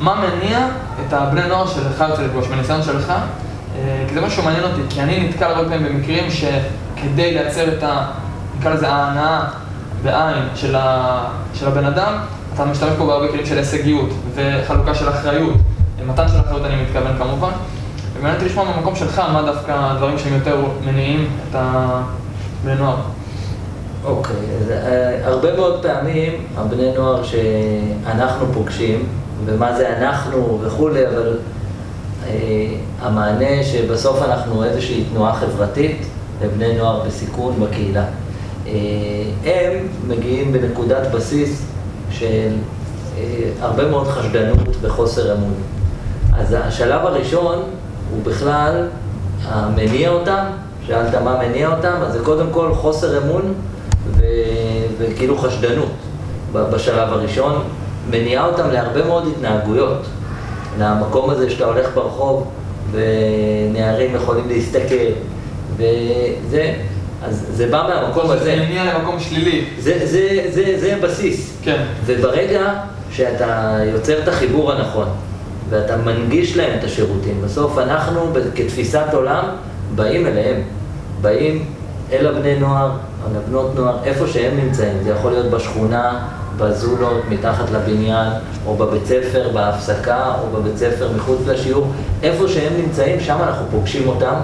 מה 0.00 0.14
מניע 0.14 0.68
את 1.06 1.12
הבני 1.12 1.48
נוער 1.48 1.66
שלך 1.66 2.04
יוצא 2.10 2.22
לפגוש, 2.22 2.46
בניסיון 2.46 2.82
שלך? 2.82 3.10
אה, 3.10 4.04
כי 4.08 4.14
זה 4.14 4.20
משהו 4.20 4.42
מעניין 4.42 4.64
אותי, 4.64 4.80
כי 4.90 5.00
אני 5.00 5.28
נתקל 5.28 5.44
הרבה 5.44 5.68
פעמים 5.68 5.92
במקרים 5.92 6.30
שכדי 6.30 7.34
לייצר 7.34 7.68
את 7.68 7.82
ה... 7.82 8.06
נקרא 8.58 8.74
לזה 8.74 8.88
ההנאה 8.88 9.44
בעין 10.02 10.44
של, 10.54 10.76
ה... 10.76 11.18
של 11.54 11.68
הבן 11.68 11.84
אדם, 11.84 12.14
אתה 12.54 12.64
משתמש 12.64 12.90
פה 12.98 13.06
בהרבה 13.06 13.28
כלים 13.28 13.46
של 13.46 13.58
הישגיות 13.58 14.08
וחלוקה 14.34 14.94
של 14.94 15.08
אחריות, 15.08 15.54
מתן 16.06 16.28
של 16.28 16.40
אחריות 16.40 16.64
אני 16.64 16.82
מתכוון 16.82 17.18
כמובן. 17.18 17.50
אותי 18.34 18.44
לשמוע 18.44 18.64
מהמקום 18.64 18.96
שלך, 18.96 19.18
מה 19.18 19.42
דווקא 19.42 19.72
הדברים 19.76 20.18
שהם 20.18 20.34
יותר 20.34 20.56
מניעים 20.84 21.28
את 21.50 21.56
הבני 21.58 22.74
נוער. 22.74 22.96
אוקיי, 24.04 24.36
אז 24.60 24.68
uh, 24.68 25.26
הרבה 25.26 25.56
מאוד 25.56 25.82
פעמים 25.82 26.32
הבני 26.56 26.92
נוער 26.96 27.22
שאנחנו 27.24 28.46
פוגשים, 28.52 29.06
ומה 29.44 29.76
זה 29.76 29.98
אנחנו 29.98 30.58
וכולי, 30.62 31.06
אבל 31.06 31.38
uh, 32.24 32.28
המענה 33.00 33.62
שבסוף 33.62 34.22
אנחנו 34.22 34.64
איזושהי 34.64 35.04
תנועה 35.12 35.34
חברתית 35.34 36.06
לבני 36.42 36.76
נוער 36.76 37.02
בסיכון 37.06 37.54
בקהילה. 37.60 38.04
Uh, 38.64 38.68
הם 39.44 39.72
מגיעים 40.08 40.52
בנקודת 40.52 41.06
בסיס 41.14 41.73
של 42.18 42.52
הרבה 43.60 43.88
מאוד 43.88 44.08
חשדנות 44.08 44.76
וחוסר 44.80 45.32
אמון. 45.34 45.54
אז 46.38 46.56
השלב 46.60 47.06
הראשון 47.06 47.62
הוא 48.10 48.22
בכלל 48.22 48.86
המניע 49.44 50.10
אותם, 50.10 50.44
שאלת 50.86 51.14
מה 51.14 51.38
מניע 51.38 51.76
אותם, 51.76 51.94
אז 52.02 52.12
זה 52.12 52.18
קודם 52.24 52.46
כל 52.50 52.74
חוסר 52.74 53.18
אמון 53.18 53.54
ו... 54.10 54.24
וכאילו 54.98 55.38
חשדנות 55.38 55.92
בשלב 56.52 57.08
הראשון, 57.12 57.62
מניעה 58.10 58.46
אותם 58.46 58.70
להרבה 58.70 59.04
מאוד 59.04 59.24
התנהגויות. 59.36 60.06
למקום 60.78 61.30
הזה 61.30 61.50
שאתה 61.50 61.64
הולך 61.64 61.88
ברחוב 61.94 62.50
ונערים 62.90 64.14
יכולים 64.14 64.48
להסתכל, 64.48 65.10
וזה, 65.76 66.74
אז 67.28 67.46
זה 67.54 67.66
בא 67.66 67.88
מהמקום 67.88 68.30
הזה. 68.30 68.44
זה 68.44 68.56
מניע 68.56 68.94
למקום 68.94 69.20
שלילי. 69.20 69.64
זה, 69.78 70.06
זה, 70.06 70.46
זה, 70.50 70.74
זה 70.80 70.96
הבסיס. 70.96 71.56
כן. 71.62 71.82
וברגע 72.06 72.72
שאתה 73.10 73.78
יוצר 73.92 74.22
את 74.22 74.28
החיבור 74.28 74.72
הנכון, 74.72 75.08
ואתה 75.70 75.96
מנגיש 75.96 76.56
להם 76.56 76.78
את 76.78 76.84
השירותים, 76.84 77.42
בסוף 77.44 77.78
אנחנו 77.78 78.20
כתפיסת 78.54 79.06
עולם 79.12 79.44
באים 79.94 80.26
אליהם, 80.26 80.62
באים 81.20 81.64
אל 82.12 82.26
הבני 82.26 82.58
נוער, 82.60 82.90
אל 83.30 83.36
הבנות 83.36 83.74
נוער, 83.74 83.98
איפה 84.04 84.26
שהם 84.26 84.56
נמצאים, 84.56 84.98
זה 85.04 85.10
יכול 85.10 85.32
להיות 85.32 85.46
בשכונה, 85.46 86.26
בזולות, 86.56 87.22
מתחת 87.28 87.70
לבניין, 87.70 88.32
או 88.66 88.76
בבית 88.76 89.06
ספר, 89.06 89.48
בהפסקה, 89.54 90.34
או 90.42 90.60
בבית 90.60 90.78
ספר 90.78 91.08
מחוץ 91.16 91.38
לשיעור, 91.46 91.92
איפה 92.22 92.48
שהם 92.48 92.72
נמצאים, 92.82 93.20
שם 93.20 93.36
אנחנו 93.42 93.66
פוגשים 93.70 94.08
אותם. 94.08 94.34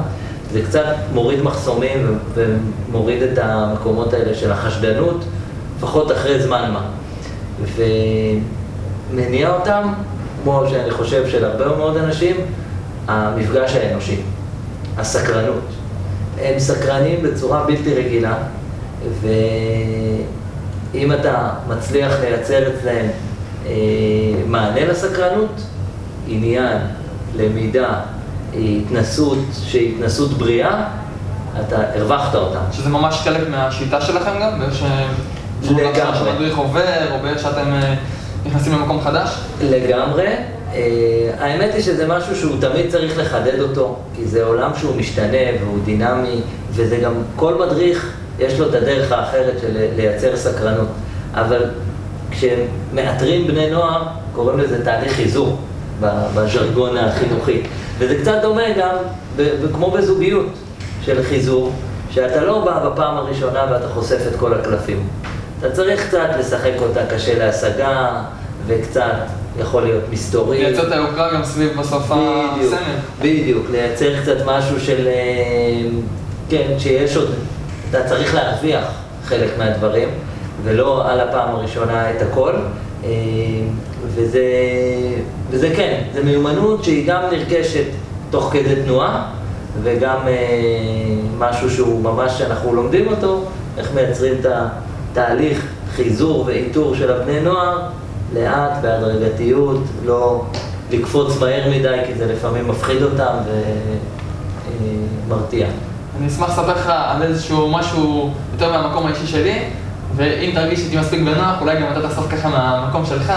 זה 0.53 0.63
קצת 0.63 0.85
מוריד 1.15 1.43
מחסומים 1.43 2.19
ומוריד 2.35 3.23
את 3.23 3.39
המקומות 3.39 4.13
האלה 4.13 4.35
של 4.35 4.53
החשדנות, 4.53 5.25
לפחות 5.77 6.13
אחרי 6.13 6.43
זמן 6.43 6.71
מה. 6.73 6.91
ומניע 9.13 9.55
אותם, 9.55 9.93
כמו 10.43 10.65
שאני 10.71 10.91
חושב 10.91 11.29
של 11.29 11.45
הרבה 11.45 11.77
מאוד 11.77 11.97
אנשים, 11.97 12.37
המפגש 13.09 13.77
האנושי, 13.77 14.21
הסקרנות. 14.99 15.65
הם 16.41 16.59
סקרנים 16.59 17.23
בצורה 17.23 17.65
בלתי 17.67 17.95
רגילה, 17.95 18.35
ואם 19.21 21.13
אתה 21.13 21.51
מצליח 21.69 22.21
לייצר 22.21 22.69
אצלם 22.69 23.07
אה, 23.67 23.73
מענה 24.47 24.85
לסקרנות, 24.85 25.63
עניין, 26.29 26.79
למידה, 27.37 28.01
התנסות 28.55 29.39
שהיא 29.65 29.95
התנסות 29.95 30.31
בריאה, 30.31 30.85
אתה 31.61 31.77
הרווחת 31.95 32.35
אותה. 32.35 32.59
שזה 32.73 32.89
ממש 32.89 33.21
חלק 33.25 33.49
מהשיטה 33.49 34.01
שלכם 34.01 34.31
גם? 34.41 34.59
באיך 34.59 34.75
ש... 34.75 34.83
לגמרי. 35.71 36.51
עובר, 36.51 37.11
או 37.11 37.19
באיך 37.23 37.39
שאתם 37.39 37.73
אה, 37.73 37.95
נכנסים 38.47 38.73
למקום 38.73 39.01
חדש? 39.01 39.29
לגמרי. 39.63 40.27
Uh, 40.73 40.75
האמת 41.41 41.75
היא 41.75 41.83
שזה 41.83 42.09
משהו 42.09 42.37
שהוא 42.37 42.57
תמיד 42.61 42.91
צריך 42.91 43.19
לחדד 43.19 43.61
אותו, 43.61 43.97
כי 44.17 44.27
זה 44.27 44.45
עולם 44.45 44.71
שהוא 44.77 44.97
משתנה 44.97 45.39
והוא 45.61 45.79
דינמי, 45.85 46.41
וזה 46.71 46.97
גם, 46.97 47.13
כל 47.37 47.55
מדריך 47.55 48.13
יש 48.39 48.61
לו 48.61 48.69
את 48.69 48.75
הדרך 48.75 49.13
האחרת 49.13 49.55
של 49.61 49.87
לייצר 49.97 50.37
סקרנות. 50.37 50.89
אבל 51.35 51.65
כשמאתרים 52.31 53.47
בני 53.47 53.71
נוער, 53.71 54.03
קוראים 54.33 54.59
לזה 54.59 54.85
תהליך 54.85 55.13
חיזור 55.13 55.59
בז'רגון 56.01 56.97
החינוכי. 56.97 57.63
וזה 57.99 58.19
קצת 58.21 58.39
דומה 58.43 58.63
גם, 58.79 58.97
כמו 59.75 59.91
בזוגיות 59.91 60.47
של 61.05 61.23
חיזור, 61.23 61.73
שאתה 62.11 62.45
לא 62.45 62.65
בא 62.65 62.89
בפעם 62.89 63.17
הראשונה 63.17 63.67
ואתה 63.71 63.89
חושף 63.89 64.19
את 64.29 64.37
כל 64.39 64.55
הקלפים. 64.55 65.09
אתה 65.59 65.71
צריך 65.71 66.09
קצת 66.09 66.29
לשחק 66.39 66.73
אותה 66.79 67.01
קשה 67.07 67.39
להשגה, 67.39 68.23
וקצת 68.67 69.13
יכול 69.59 69.83
להיות 69.83 70.05
מסתורי. 70.11 70.65
לייצר 70.65 70.89
את 70.89 70.93
היוקרה 70.93 71.35
גם 71.35 71.45
סביב 71.45 71.81
בסוף 71.81 72.03
הסמל. 72.11 72.77
בדיוק, 73.19 73.67
לייצר 73.71 74.21
קצת 74.23 74.37
משהו 74.47 74.81
של, 74.81 75.07
אה, 75.07 75.89
כן, 76.49 76.73
שיש 76.79 77.17
עוד, 77.17 77.35
אתה 77.91 78.09
צריך 78.09 78.35
להרוויח 78.35 78.85
חלק 79.25 79.51
מהדברים, 79.59 80.09
ולא 80.65 81.11
על 81.11 81.21
הפעם 81.21 81.55
הראשונה 81.55 82.11
את 82.11 82.23
הכל. 82.23 82.53
אה, 83.05 83.11
וזה, 84.07 84.45
וזה 85.51 85.71
כן, 85.77 86.03
זו 86.15 86.21
מיומנות 86.25 86.85
שהיא 86.85 87.07
גם 87.07 87.23
נרכשת 87.33 87.85
תוך 88.31 88.51
כדי 88.53 88.83
תנועה, 88.85 89.31
וגם 89.83 90.17
אה, 90.29 90.35
משהו 91.39 91.71
שהוא 91.71 92.03
ממש, 92.03 92.41
אנחנו 92.41 92.75
לומדים 92.75 93.09
אותו, 93.09 93.45
איך 93.79 93.95
מייצרים 93.95 94.35
את 94.41 94.47
התהליך 95.13 95.67
חיזור 95.91 96.45
ואיתור 96.47 96.95
של 96.95 97.13
הבני 97.13 97.41
נוער, 97.41 97.81
לאט, 98.35 98.73
בהדרגתיות, 98.83 99.81
לא 100.05 100.45
לקפוץ 100.91 101.41
מהר 101.41 101.71
מדי, 101.71 101.99
כי 102.07 102.15
זה 102.15 102.33
לפעמים 102.33 102.69
מפחיד 102.69 103.03
אותם 103.03 103.35
ומרתיע. 105.27 105.67
אה, 105.67 105.73
אני 106.19 106.29
אשמח 106.29 106.49
לספר 106.49 106.73
לך 106.73 106.93
על 106.95 107.23
איזשהו 107.23 107.71
משהו 107.71 108.31
יותר 108.53 108.73
מהמקום 108.73 109.07
האישי 109.07 109.27
שלי, 109.27 109.63
ואם 110.17 110.51
תרגיש 110.55 110.81
איתי 110.81 110.97
מספיק 110.97 111.21
בנוח, 111.21 111.61
אולי 111.61 111.81
גם 111.81 111.87
אתה 111.93 112.09
תאסוף 112.09 112.33
ככה 112.33 112.49
מהמקום 112.49 113.07
שלך. 113.07 113.33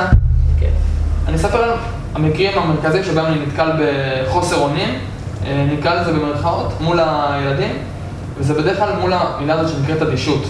כן. 0.59 0.69
אני 1.27 1.35
אספר 1.35 1.57
על 1.57 1.71
המקרים 2.15 2.51
המרכזיים 2.57 3.03
שבהם 3.03 3.25
אני 3.25 3.45
נתקל 3.45 3.71
בחוסר 3.79 4.55
אונים, 4.55 4.89
אה, 5.45 5.65
נקרא 5.77 6.01
לזה 6.01 6.13
במרכאות, 6.13 6.73
מול 6.81 6.99
הילדים, 7.03 7.77
וזה 8.37 8.53
בדרך 8.53 8.77
כלל 8.77 8.95
מול 9.01 9.13
המילה 9.13 9.53
הזאת 9.53 9.71
שנקראת 9.71 10.01
אדישות. 10.01 10.43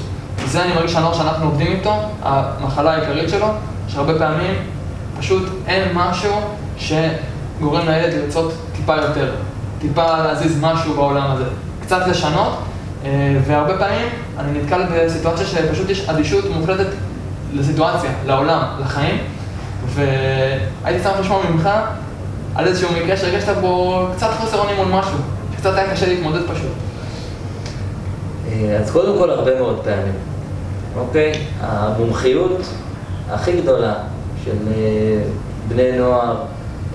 זה 0.45 0.63
אני 0.63 0.73
מרגיש 0.73 0.91
שהנוער 0.91 1.13
שאנחנו 1.13 1.45
עובדים 1.45 1.67
איתו, 1.67 1.93
המחלה 2.23 2.93
העיקרית 2.93 3.29
שלו, 3.29 3.47
שהרבה 3.87 4.19
פעמים 4.19 4.55
פשוט 5.19 5.49
אין 5.67 5.89
משהו 5.93 6.33
שגורם 6.77 7.87
לילד 7.87 8.13
לרצות 8.13 8.53
טיפה 8.75 8.95
יותר, 8.95 9.31
טיפה 9.79 10.17
להזיז 10.17 10.61
משהו 10.61 10.93
בעולם 10.93 11.31
הזה, 11.31 11.45
קצת 11.81 12.07
לשנות, 12.07 12.59
והרבה 13.45 13.77
פעמים 13.77 14.07
אני 14.39 14.59
נתקל 14.59 14.81
בסיטואציה 14.93 15.45
שפשוט 15.45 15.89
יש 15.89 16.09
אדישות 16.09 16.45
מוחלטת 16.49 16.87
לסיטואציה, 17.53 18.11
לעולם, 18.25 18.63
לחיים, 18.81 19.17
והייתי 19.93 21.03
שמח 21.03 21.19
לשמוע 21.19 21.41
ממך 21.49 21.69
על 22.55 22.67
איזשהו 22.67 22.89
מקרה 22.93 23.17
שהרגשת 23.17 23.57
בו 23.61 24.05
קצת 24.15 24.29
חוסר 24.39 24.59
אונים 24.59 24.75
מול 24.75 24.87
משהו, 24.87 25.17
שקצת 25.53 25.77
היה 25.77 25.91
קשה 25.91 26.07
להתמודד 26.07 26.41
פשוט. 26.43 26.71
אה, 28.47 28.77
אז 28.77 28.91
קודם 28.91 29.17
כל 29.17 29.29
הרבה 29.29 29.59
מאוד 29.59 29.79
פעמים, 29.83 30.13
אוקיי? 30.95 31.31
המומחיות 31.61 32.61
הכי 33.31 33.61
גדולה 33.61 33.93
של 34.45 34.57
אה, 34.67 35.23
בני 35.67 35.97
נוער, 35.97 36.35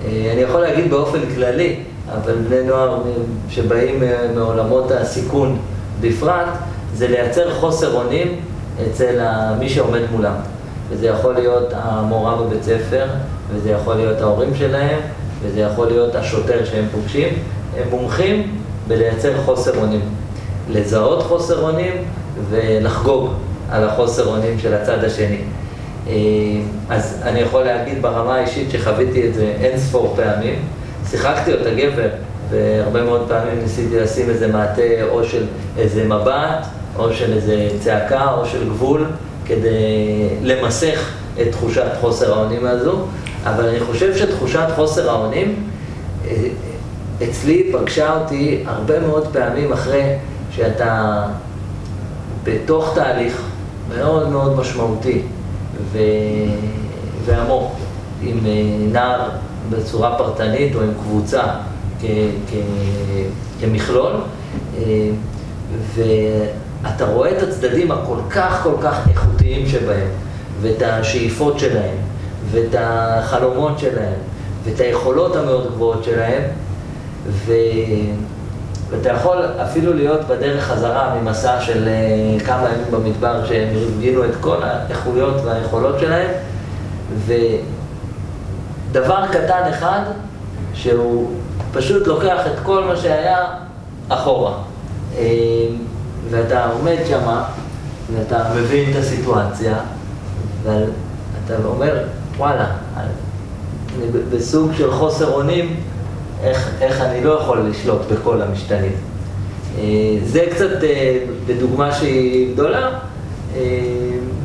אני 0.05 0.41
יכול 0.41 0.61
להגיד 0.61 0.89
באופן 0.89 1.19
כללי, 1.35 1.75
אבל 2.13 2.35
בני 2.35 2.63
נוער 2.63 3.01
שבאים 3.49 4.03
מעולמות 4.35 4.91
הסיכון 4.91 5.59
בפרט, 6.01 6.47
זה 6.95 7.07
לייצר 7.07 7.53
חוסר 7.53 7.93
אונים 7.93 8.39
אצל 8.87 9.19
מי 9.59 9.69
שעומד 9.69 10.01
מולם. 10.11 10.35
וזה 10.89 11.07
יכול 11.07 11.33
להיות 11.33 11.73
המורה 11.75 12.35
בבית 12.35 12.63
ספר, 12.63 13.05
וזה 13.53 13.69
יכול 13.69 13.95
להיות 13.95 14.21
ההורים 14.21 14.55
שלהם, 14.55 14.99
וזה 15.41 15.59
יכול 15.59 15.87
להיות 15.87 16.15
השוטר 16.15 16.65
שהם 16.65 16.85
פוגשים. 16.91 17.27
הם 17.77 17.89
מומחים 17.89 18.55
בלייצר 18.87 19.41
חוסר 19.45 19.77
אונים. 19.77 20.01
לזהות 20.69 21.23
חוסר 21.23 21.61
אונים 21.61 21.93
ולחגוג 22.49 23.29
על 23.69 23.83
החוסר 23.83 24.27
אונים 24.27 24.59
של 24.59 24.73
הצד 24.73 25.03
השני. 25.03 25.41
אה, 26.07 26.13
אז 26.89 27.21
אני 27.23 27.39
יכול 27.39 27.63
להגיד 27.63 28.01
ברמה 28.01 28.35
האישית 28.35 28.71
שחוויתי 28.71 29.27
את 29.27 29.33
זה 29.33 29.53
אין 29.61 29.79
ספור 29.79 30.13
פעמים. 30.15 30.55
שיחקתי 31.09 31.53
אותה 31.53 31.69
גבר, 31.69 32.09
והרבה 32.49 33.03
מאוד 33.03 33.25
פעמים 33.27 33.59
ניסיתי 33.63 33.99
לשים 33.99 34.29
איזה 34.29 34.47
מעטה 34.47 35.03
או 35.09 35.23
של 35.23 35.45
איזה 35.77 36.03
מבט, 36.03 36.65
או 36.97 37.13
של 37.13 37.33
איזה 37.33 37.69
צעקה, 37.79 38.33
או 38.33 38.45
של 38.45 38.69
גבול, 38.69 39.05
כדי 39.45 40.29
למסך 40.41 41.09
את 41.41 41.51
תחושת 41.51 41.91
חוסר 42.01 42.33
האונים 42.33 42.65
הזו. 42.65 43.05
אבל 43.45 43.67
אני 43.67 43.79
חושב 43.79 44.17
שתחושת 44.17 44.67
חוסר 44.75 45.09
האונים 45.09 45.69
אה, 46.27 46.35
אצלי 47.23 47.71
פגשה 47.73 48.19
אותי 48.19 48.63
הרבה 48.67 48.99
מאוד 48.99 49.27
פעמים 49.33 49.73
אחרי 49.73 50.03
שאתה 50.51 51.23
בתוך 52.43 52.91
תהליך 52.95 53.41
מאוד 53.97 54.29
מאוד 54.29 54.59
משמעותי 54.59 55.21
ו... 55.91 55.97
ועמוק 57.25 57.71
עם 58.21 58.37
אה, 58.45 58.51
נער 58.91 59.29
בצורה 59.69 60.17
פרטנית 60.17 60.75
או 60.75 60.81
עם 60.81 60.91
קבוצה. 61.03 61.43
כמכלול. 63.59 64.13
אה, 64.77 65.09
ואתה 65.95 67.05
רואה 67.05 67.31
את 67.37 67.43
הצדדים 67.43 67.91
הכל 67.91 68.17
כך 68.29 68.59
כל 68.63 68.75
כך 68.81 69.07
איכותיים 69.09 69.67
שבהם, 69.67 70.07
ואת 70.61 70.81
השאיפות 70.81 71.59
שלהם, 71.59 71.95
ואת 72.51 72.75
החלומות 72.79 73.79
שלהם, 73.79 74.13
ואת 74.63 74.79
היכולות 74.79 75.35
המאוד 75.35 75.67
גבוהות 75.67 76.03
שלהם, 76.03 76.43
ו... 77.27 77.53
ואתה 78.89 79.09
יכול 79.09 79.45
אפילו 79.63 79.93
להיות 79.93 80.27
בדרך 80.27 80.63
חזרה 80.63 81.15
ממסע 81.21 81.61
של 81.61 81.87
uh, 81.87 82.45
כמה 82.45 82.69
ימים 82.69 82.91
במדבר 82.91 83.45
שהם 83.45 83.67
הפגינו 83.87 84.25
את 84.25 84.35
כל 84.41 84.57
האיכויות 84.63 85.35
והיכולות 85.45 85.99
שלהם, 85.99 86.31
דבר 88.91 89.25
קטן 89.31 89.61
אחד, 89.69 90.01
שהוא 90.73 91.31
פשוט 91.73 92.07
לוקח 92.07 92.39
את 92.47 92.59
כל 92.63 92.83
מה 92.83 92.95
שהיה 92.97 93.45
אחורה. 94.09 94.53
אה, 95.17 95.25
ואתה 96.29 96.65
עומד 96.65 96.97
שמה, 97.09 97.43
ואתה 98.13 98.43
מבין 98.55 98.91
את 98.91 98.95
הסיטואציה, 98.95 99.77
ואתה 100.63 101.55
אומר, 101.65 102.03
וואלה, 102.37 102.65
אני 102.97 104.05
בסוג 104.31 104.71
של 104.77 104.91
חוסר 104.91 105.33
אונים, 105.33 105.75
איך, 106.43 106.69
איך 106.81 107.01
אני 107.01 107.23
לא 107.23 107.39
יכול 107.41 107.59
לשלוט 107.69 108.01
בכל 108.11 108.41
המשתנים. 108.41 108.91
אה, 109.77 109.83
זה 110.25 110.45
קצת 110.51 110.83
אה, 110.83 111.19
בדוגמה 111.47 111.91
שהיא 111.91 112.53
גדולה, 112.53 112.99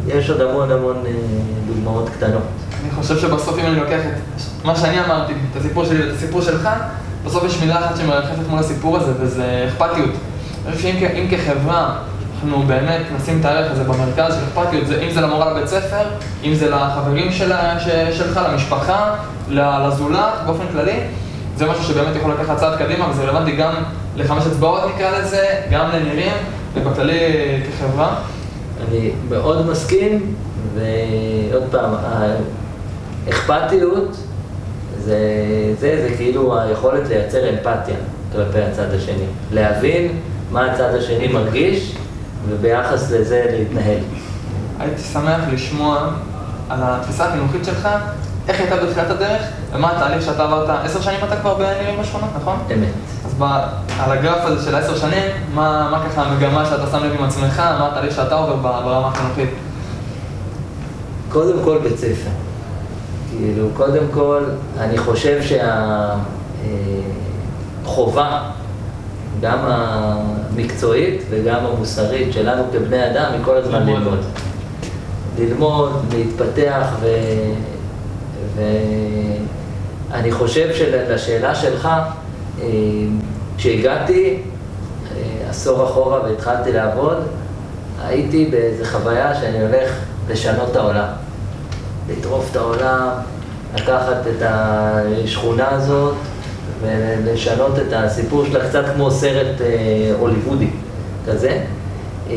יש 0.06 0.30
עוד 0.30 0.40
המון 0.40 0.70
המון 0.70 0.96
דוגמאות 1.66 2.08
קטנות. 2.08 2.42
אני 2.82 2.90
חושב 2.90 3.18
שבסוף 3.18 3.58
אם 3.58 3.66
אני 3.66 3.76
לוקח 3.76 4.00
את 4.06 4.64
מה 4.64 4.76
שאני 4.76 5.04
אמרתי, 5.04 5.32
את 5.32 5.56
הסיפור 5.56 5.84
שלי 5.84 6.06
ואת 6.06 6.14
הסיפור 6.16 6.40
שלך, 6.42 6.68
בסוף 7.24 7.44
יש 7.44 7.60
מילה 7.60 7.78
אחת 7.78 7.96
שמרחפת 7.96 8.48
מול 8.48 8.58
הסיפור 8.58 8.96
הזה, 8.96 9.12
וזה 9.20 9.66
אכפתיות. 9.68 10.10
אני 10.66 10.76
חושב 10.76 10.98
שאם 10.98 11.26
כחברה 11.30 11.96
אנחנו 12.34 12.62
באמת 12.62 13.02
נשים 13.16 13.40
את 13.40 13.44
הערך 13.44 13.72
הזה 13.72 13.84
במרכז 13.84 14.34
של 14.34 14.60
אכפתיות, 14.60 14.84
אם 15.02 15.10
זה 15.10 15.20
למורה 15.20 15.50
לבית 15.50 15.68
ספר, 15.68 16.04
אם 16.44 16.54
זה 16.54 16.70
לחברים 16.70 17.32
של, 17.32 17.52
שלך, 18.12 18.40
למשפחה, 18.52 19.14
לזולת, 19.48 20.32
באופן 20.46 20.64
כללי, 20.72 21.00
זה 21.56 21.66
משהו 21.66 21.84
שבאמת 21.84 22.16
יכול 22.16 22.32
לקחת 22.32 22.56
צעד 22.56 22.78
קדימה, 22.78 23.10
וזה 23.10 23.22
רלוונטי 23.22 23.56
גם 23.56 23.74
לחמש 24.16 24.46
אצבעות 24.46 24.82
נקרא 24.94 25.18
לזה, 25.18 25.46
גם 25.70 25.90
לנירים, 25.94 26.32
ובכללי 26.74 27.20
כחברה. 27.68 28.16
אני 28.88 29.10
מאוד 29.28 29.66
מסכים, 29.66 30.34
ועוד 30.74 31.62
פעם, 31.70 31.90
האכפתיות 33.26 34.16
זה, 35.04 35.18
זה, 35.80 36.08
זה 36.08 36.16
כאילו 36.16 36.60
היכולת 36.60 37.08
לייצר 37.08 37.50
אמפתיה 37.50 37.94
כלפי 38.32 38.60
הצד 38.60 38.94
השני. 38.94 39.26
להבין 39.52 40.18
מה 40.52 40.72
הצד 40.72 40.94
השני 40.94 41.28
מרגיש, 41.28 41.96
וביחס 42.48 43.10
לזה 43.10 43.46
להתנהל. 43.50 43.98
הייתי 44.80 45.02
שמח 45.02 45.40
לשמוע 45.52 46.08
על 46.68 46.78
התפיסה 46.82 47.24
החינוכית 47.24 47.64
שלך, 47.64 47.88
איך 48.48 48.60
הייתה 48.60 48.76
בתחילת 48.76 49.10
הדרך, 49.10 49.42
ומה 49.72 49.96
התהליך 49.96 50.22
שאתה 50.22 50.44
עברת, 50.44 50.68
עשר 50.84 51.00
שנים 51.00 51.18
אתה 51.24 51.36
כבר 51.36 51.54
בנירים 51.54 52.00
בשכונות, 52.00 52.30
נכון? 52.40 52.58
אמת. 52.74 52.88
אז 53.26 53.34
ב, 53.38 53.42
על 53.98 54.18
הגרף 54.18 54.44
הזה 54.44 54.64
של 54.64 54.74
עשר 54.74 54.96
שנים, 54.96 55.30
מה, 55.54 55.88
מה 55.90 56.04
ככה 56.08 56.22
המגמה 56.22 56.66
שאתה 56.66 56.86
שם 56.86 57.04
לב 57.04 57.12
עם 57.18 57.24
עצמך, 57.24 57.58
מה 57.58 57.88
התהליך 57.88 58.14
שאתה 58.14 58.34
עובר 58.34 58.56
ברמה 58.56 59.08
החינוכית? 59.08 59.48
קודם 61.28 61.64
כל 61.64 61.78
בית 61.82 61.98
ספר. 61.98 62.30
כאילו, 63.38 63.68
קודם 63.76 64.04
כל, 64.14 64.44
אני 64.78 64.98
חושב 64.98 65.40
שהחובה, 67.82 68.22
אה, 68.22 68.50
גם 69.40 69.58
המקצועית 69.62 71.22
וגם 71.30 71.66
המוסרית 71.66 72.32
שלנו 72.32 72.62
כבני 72.72 73.10
אדם, 73.10 73.32
היא 73.32 73.44
כל 73.44 73.56
הזמן 73.56 73.86
ללמוד. 73.86 74.18
ללמוד, 75.38 75.92
להתפתח, 76.14 76.86
ו... 77.00 77.06
ואני 80.10 80.32
חושב 80.32 80.74
שלשאלה 80.74 81.54
שלך, 81.54 81.88
אה, 82.60 82.66
כשהגעתי 83.56 84.38
אה, 85.16 85.50
עשור 85.50 85.84
אחורה 85.84 86.22
והתחלתי 86.22 86.72
לעבוד, 86.72 87.16
הייתי 88.06 88.46
באיזו 88.50 88.84
חוויה 88.84 89.34
שאני 89.34 89.62
הולך 89.62 89.90
לשנות 90.28 90.70
את 90.70 90.76
העולם. 90.76 91.23
לטרוף 92.08 92.48
את 92.50 92.56
העולם, 92.56 93.08
לקחת 93.74 94.26
את 94.26 94.42
השכונה 94.42 95.70
הזאת 95.70 96.14
ולשנות 96.80 97.78
את 97.78 97.92
הסיפור 97.92 98.44
שלה 98.44 98.68
קצת 98.68 98.84
כמו 98.94 99.10
סרט 99.10 99.60
אה, 99.60 100.12
הוליוודי 100.18 100.70
כזה. 101.26 101.60
אה, 102.30 102.34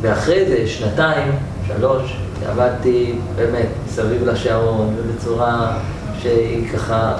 ואחרי 0.00 0.46
זה, 0.46 0.66
שנתיים, 0.66 1.32
שלוש, 1.66 2.16
עבדתי 2.48 3.18
באמת 3.36 3.68
מסביב 3.86 4.28
לשעון 4.28 4.94
ובצורה 4.96 5.78
שהיא 6.22 6.72
ככה 6.72 7.14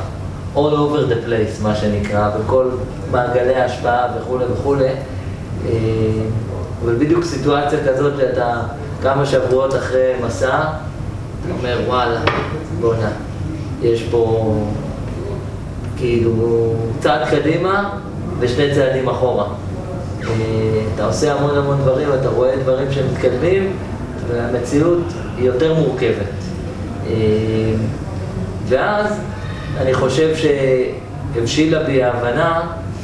all 0.55 0.59
over 0.59 1.11
the 1.11 1.29
place, 1.29 1.63
מה 1.63 1.77
שנקרא, 1.77 2.31
בכל 2.39 2.71
מעגלי 3.11 3.55
ההשפעה 3.55 4.07
וכולי 4.19 4.45
וכולי. 4.53 4.89
אה, 5.67 5.71
אבל 6.85 6.95
בדיוק 6.95 7.25
סיטואציה 7.25 7.79
כזאת 7.89 8.13
שאתה 8.17 8.61
כמה 9.03 9.27
שבועות 9.27 9.75
אחרי 9.75 10.13
מסע, 10.27 10.61
אומר, 11.51 11.79
וואלה, 11.87 12.21
בואנה, 12.81 13.11
יש 13.83 14.03
פה 14.03 14.55
כאילו 15.97 16.75
צעד 17.01 17.29
קדימה 17.31 17.91
ושני 18.39 18.75
צעדים 18.75 19.09
אחורה. 19.09 19.47
אה, 20.23 20.31
אתה 20.95 21.07
עושה 21.07 21.35
המון 21.35 21.57
המון 21.59 21.79
דברים, 21.83 22.09
אתה 22.21 22.29
רואה 22.29 22.57
דברים 22.57 22.93
שמתקדמים, 22.93 23.73
והמציאות 24.29 25.03
היא 25.37 25.47
יותר 25.47 25.75
מורכבת. 25.75 26.27
אה, 27.07 27.15
ואז 28.69 29.21
אני 29.81 29.95
חושב 29.95 30.35
שהבשילה 30.37 31.83
בי 31.83 32.03
ההבנה 32.03 32.61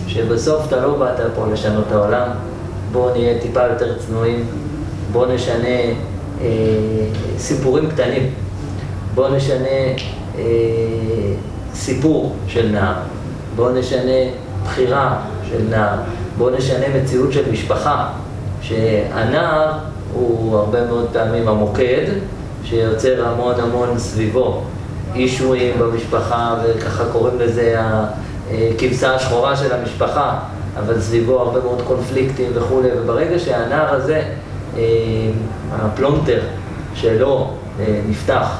שבסוף 0.06 0.68
אתה 0.68 0.80
לא 0.80 0.98
באת 0.98 1.20
פה 1.34 1.46
לשנות 1.52 1.92
העולם, 1.92 2.28
בואו 2.92 3.10
נהיה 3.10 3.40
טיפה 3.40 3.62
יותר 3.62 3.98
צנועים, 3.98 4.46
בואו 5.12 5.34
נשנה 5.34 5.78
אה, 6.40 6.46
סיפורים 7.38 7.90
קטנים, 7.90 8.30
בואו 9.14 9.34
נשנה 9.34 9.68
אה, 10.38 10.42
סיפור 11.74 12.36
של 12.46 12.68
נער, 12.72 12.94
בואו 13.56 13.72
נשנה 13.72 14.30
בחירה 14.64 15.20
של 15.50 15.62
נער, 15.70 15.98
בואו 16.38 16.50
נשנה 16.50 16.86
מציאות 16.98 17.32
של 17.32 17.52
משפחה, 17.52 18.08
שהנער 18.62 19.72
הוא 20.14 20.56
הרבה 20.56 20.86
מאוד 20.86 21.06
פעמים 21.12 21.48
המוקד 21.48 22.04
שיוצר 22.64 23.26
המון 23.26 23.54
המון 23.60 23.98
סביבו 23.98 24.62
issue 25.14 25.60
ים 25.60 25.78
במשפחה 25.78 26.56
וככה 26.64 27.04
קוראים 27.12 27.38
לזה 27.38 27.76
הכבשה 28.50 29.14
השחורה 29.14 29.56
של 29.56 29.72
המשפחה 29.72 30.38
אבל 30.78 31.00
סביבו 31.00 31.40
הרבה 31.40 31.60
מאוד 31.60 31.82
קונפליקטים 31.86 32.50
וכולי. 32.54 32.88
וברגע 32.98 33.38
שהנער 33.38 33.94
הזה, 33.94 34.16
אה, 34.16 34.22
הפלונטר 35.72 36.40
שלו 36.94 37.50
אה, 37.80 38.00
נפתח 38.08 38.58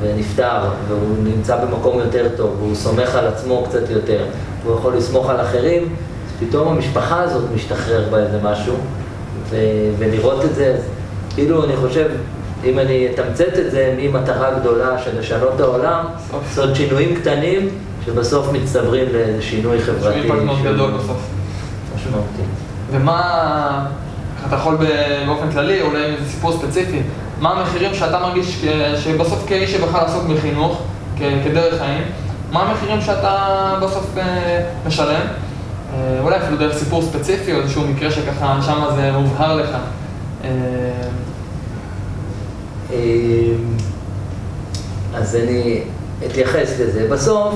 ונפטר 0.00 0.60
והוא 0.88 1.16
נמצא 1.24 1.64
במקום 1.64 1.98
יותר 1.98 2.28
טוב 2.36 2.56
והוא 2.58 2.74
סומך 2.74 3.14
על 3.14 3.26
עצמו 3.26 3.64
קצת 3.68 3.90
יותר 3.90 4.24
והוא 4.64 4.78
יכול 4.78 4.96
לסמוך 4.96 5.30
על 5.30 5.40
אחרים 5.40 5.82
אז 5.82 6.48
פתאום 6.48 6.68
המשפחה 6.68 7.20
הזאת 7.20 7.44
משתחרר 7.54 8.08
בה 8.10 8.18
איזה 8.18 8.38
משהו 8.42 8.74
ו- 9.50 9.90
ולראות 9.98 10.44
את 10.44 10.54
זה, 10.54 10.74
אז 10.74 10.80
כאילו 11.34 11.64
אני 11.64 11.76
חושב, 11.76 12.08
אם 12.64 12.78
אני 12.78 13.08
אתמצת 13.14 13.58
את 13.66 13.70
זה 13.70 13.94
ממטרה 13.98 14.58
גדולה 14.58 14.98
של 14.98 15.18
לשנות 15.18 15.52
את 15.56 15.60
העולם, 15.60 16.04
לעשות 16.32 16.76
שינויים 16.76 17.16
קטנים 17.16 17.68
שבסוף 18.06 18.52
מצטברים 18.52 19.06
לשינוי 19.12 19.82
חברתי. 19.82 20.22
שינוי 20.22 20.44
מאוד 20.44 20.62
גדול 20.64 20.90
בסוף. 20.90 21.28
משמעותי. 21.96 22.42
ומה, 22.90 23.86
אתה 24.46 24.56
יכול 24.56 24.78
באופן 25.26 25.52
כללי, 25.52 25.82
אולי 25.82 26.04
איזה 26.04 26.30
סיפור 26.30 26.52
ספציפי, 26.52 27.02
מה 27.40 27.50
המחירים 27.50 27.94
שאתה 27.94 28.18
מרגיש 28.18 28.64
שבסוף 29.04 29.44
כאיש 29.46 29.72
שבחר 29.72 30.02
לעסוק 30.02 30.24
בחינוך, 30.24 30.82
כדרך 31.16 31.82
חיים, 31.82 32.02
מה 32.52 32.62
המחירים 32.62 33.00
שאתה 33.00 33.74
בסוף 33.82 34.18
אה, 34.18 34.64
משלם? 34.86 35.20
אה, 35.94 36.18
אולי 36.20 36.36
אפילו 36.36 36.56
דרך 36.56 36.76
סיפור 36.76 37.02
ספציפי 37.02 37.52
או 37.52 37.60
איזשהו 37.60 37.82
מקרה 37.88 38.10
שככה 38.10 38.58
שם 38.62 38.84
זה 38.96 39.12
מובהר 39.12 39.56
לך. 39.56 39.76
אה, 40.44 40.50
אז 45.14 45.36
אני 45.36 45.80
אתייחס 46.26 46.80
לזה. 46.80 47.08
בסוף, 47.10 47.54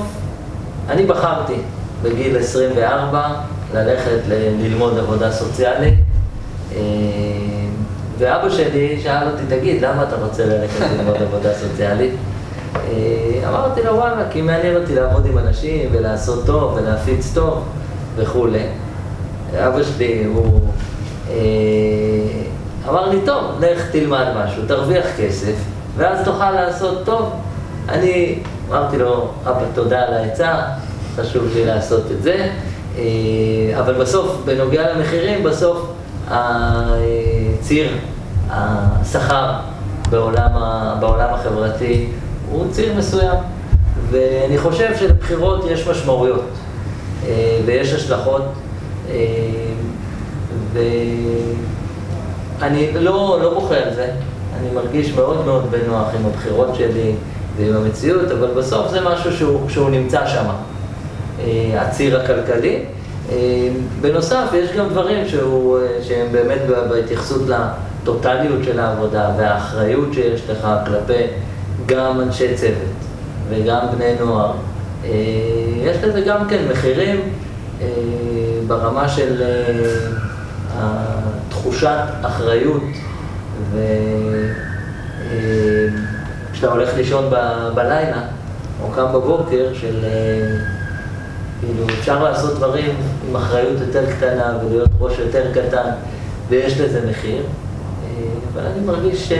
אני 0.88 1.06
בחרתי 1.06 1.56
בגיל 2.02 2.36
24 2.36 3.28
ללכת 3.74 4.20
ללמוד 4.60 4.98
עבודה 4.98 5.32
סוציאלית. 5.32 6.05
ואבא 8.18 8.50
שלי 8.50 9.00
שאל 9.02 9.28
אותי, 9.28 9.42
תגיד, 9.48 9.82
למה 9.82 10.02
אתה 10.02 10.16
רוצה 10.16 10.46
ללכת 10.46 10.80
ללמוד 10.80 11.16
עבודה 11.22 11.54
סוציאלית? 11.54 12.12
אמרתי 13.48 13.82
לו, 13.82 13.94
וואלה, 13.94 14.30
כי 14.30 14.42
מעניין 14.42 14.76
אותי 14.76 14.94
לעבוד 14.94 15.26
עם 15.26 15.38
אנשים 15.38 15.88
ולעשות 15.92 16.46
טוב 16.46 16.74
ולהפיץ 16.76 17.32
טוב. 17.34 17.64
וכולי. 18.16 18.62
אבא 19.54 19.82
שלי, 19.82 20.24
הוא 20.24 20.60
אה, 21.30 21.34
אמר 22.88 23.08
לי, 23.08 23.18
טוב, 23.24 23.44
לך 23.60 23.90
תלמד 23.90 24.26
משהו, 24.36 24.62
תרוויח 24.68 25.06
כסף, 25.18 25.54
ואז 25.96 26.24
תוכל 26.24 26.50
לעשות 26.50 27.04
טוב. 27.04 27.32
אני 27.88 28.38
אמרתי 28.68 28.98
לו, 28.98 29.28
אבא, 29.46 29.62
תודה 29.74 30.02
על 30.02 30.14
העצה, 30.14 30.62
חשוב 31.16 31.42
לי 31.54 31.64
לעשות 31.64 32.04
את 32.10 32.22
זה. 32.22 32.48
אה, 32.98 33.02
אבל 33.80 33.94
בסוף, 33.94 34.36
בנוגע 34.44 34.92
למחירים, 34.92 35.42
בסוף 35.42 35.92
הציר, 36.28 37.90
השכר 38.50 39.52
בעולם, 40.10 40.50
בעולם 41.00 41.34
החברתי 41.34 42.06
הוא 42.50 42.64
ציר 42.72 42.94
מסוים. 42.98 43.36
ואני 44.10 44.58
חושב 44.58 44.96
שלבחירות 44.98 45.64
יש 45.70 45.88
משמעויות 45.88 46.44
אה, 47.26 47.58
ויש 47.66 47.92
השלכות, 47.92 48.42
אה, 49.10 49.16
ואני 52.58 52.92
לא, 52.94 53.38
לא 53.42 53.54
בוכה 53.54 53.76
על 53.76 53.94
זה, 53.94 54.10
אני 54.60 54.70
מרגיש 54.74 55.12
מאוד 55.12 55.44
מאוד 55.44 55.70
בנוח 55.70 56.06
עם 56.18 56.26
הבחירות 56.26 56.74
שלי 56.74 57.12
ועם 57.56 57.76
המציאות, 57.76 58.30
אבל 58.30 58.48
בסוף 58.56 58.90
זה 58.90 59.00
משהו 59.00 59.32
שהוא, 59.32 59.68
שהוא 59.68 59.90
נמצא 59.90 60.26
שם, 60.26 60.44
אה, 61.40 61.82
הציר 61.82 62.20
הכלכלי. 62.20 62.84
בנוסף, 64.00 64.48
יש 64.54 64.72
גם 64.76 64.88
דברים 64.88 65.28
שהוא, 65.28 65.78
שהם 66.02 66.26
באמת 66.32 66.58
בהתייחסות 66.90 67.42
לטוטליות 67.48 68.64
של 68.64 68.80
העבודה 68.80 69.30
והאחריות 69.38 70.12
שיש 70.12 70.42
לך 70.50 70.68
כלפי 70.86 71.22
גם 71.86 72.20
אנשי 72.20 72.54
צוות 72.54 72.96
וגם 73.48 73.80
בני 73.96 74.14
נוער. 74.20 74.52
יש 75.76 75.96
לזה 76.04 76.20
גם 76.20 76.48
כן 76.48 76.64
מחירים 76.72 77.20
ברמה 78.66 79.08
של 79.08 79.42
תחושת 81.48 81.98
אחריות 82.22 82.82
וכשאתה 86.50 86.72
הולך 86.72 86.94
לישון 86.96 87.30
בלילה 87.74 88.22
או 88.82 88.90
קם 88.94 89.06
בבוקר 89.14 89.68
של 89.74 90.04
כאילו 91.60 91.84
אפשר 92.00 92.24
לעשות 92.24 92.54
דברים 92.54 92.94
עם 93.28 93.36
אחריות 93.36 93.80
יותר 93.80 94.12
קטנה 94.12 94.58
ולהיות 94.64 94.90
ראש 95.00 95.18
יותר 95.18 95.52
קטן 95.52 95.90
ויש 96.48 96.80
לזה 96.80 97.10
מחיר 97.10 97.42
אבל 98.52 98.66
אני 98.66 98.80
מרגיש 98.86 99.32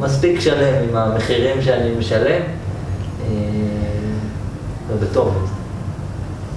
מספיק 0.00 0.40
שלם 0.40 0.74
עם 0.88 0.96
המחירים 0.96 1.62
שאני 1.62 1.90
משלם 1.98 2.42
ובטוב. 4.88 5.50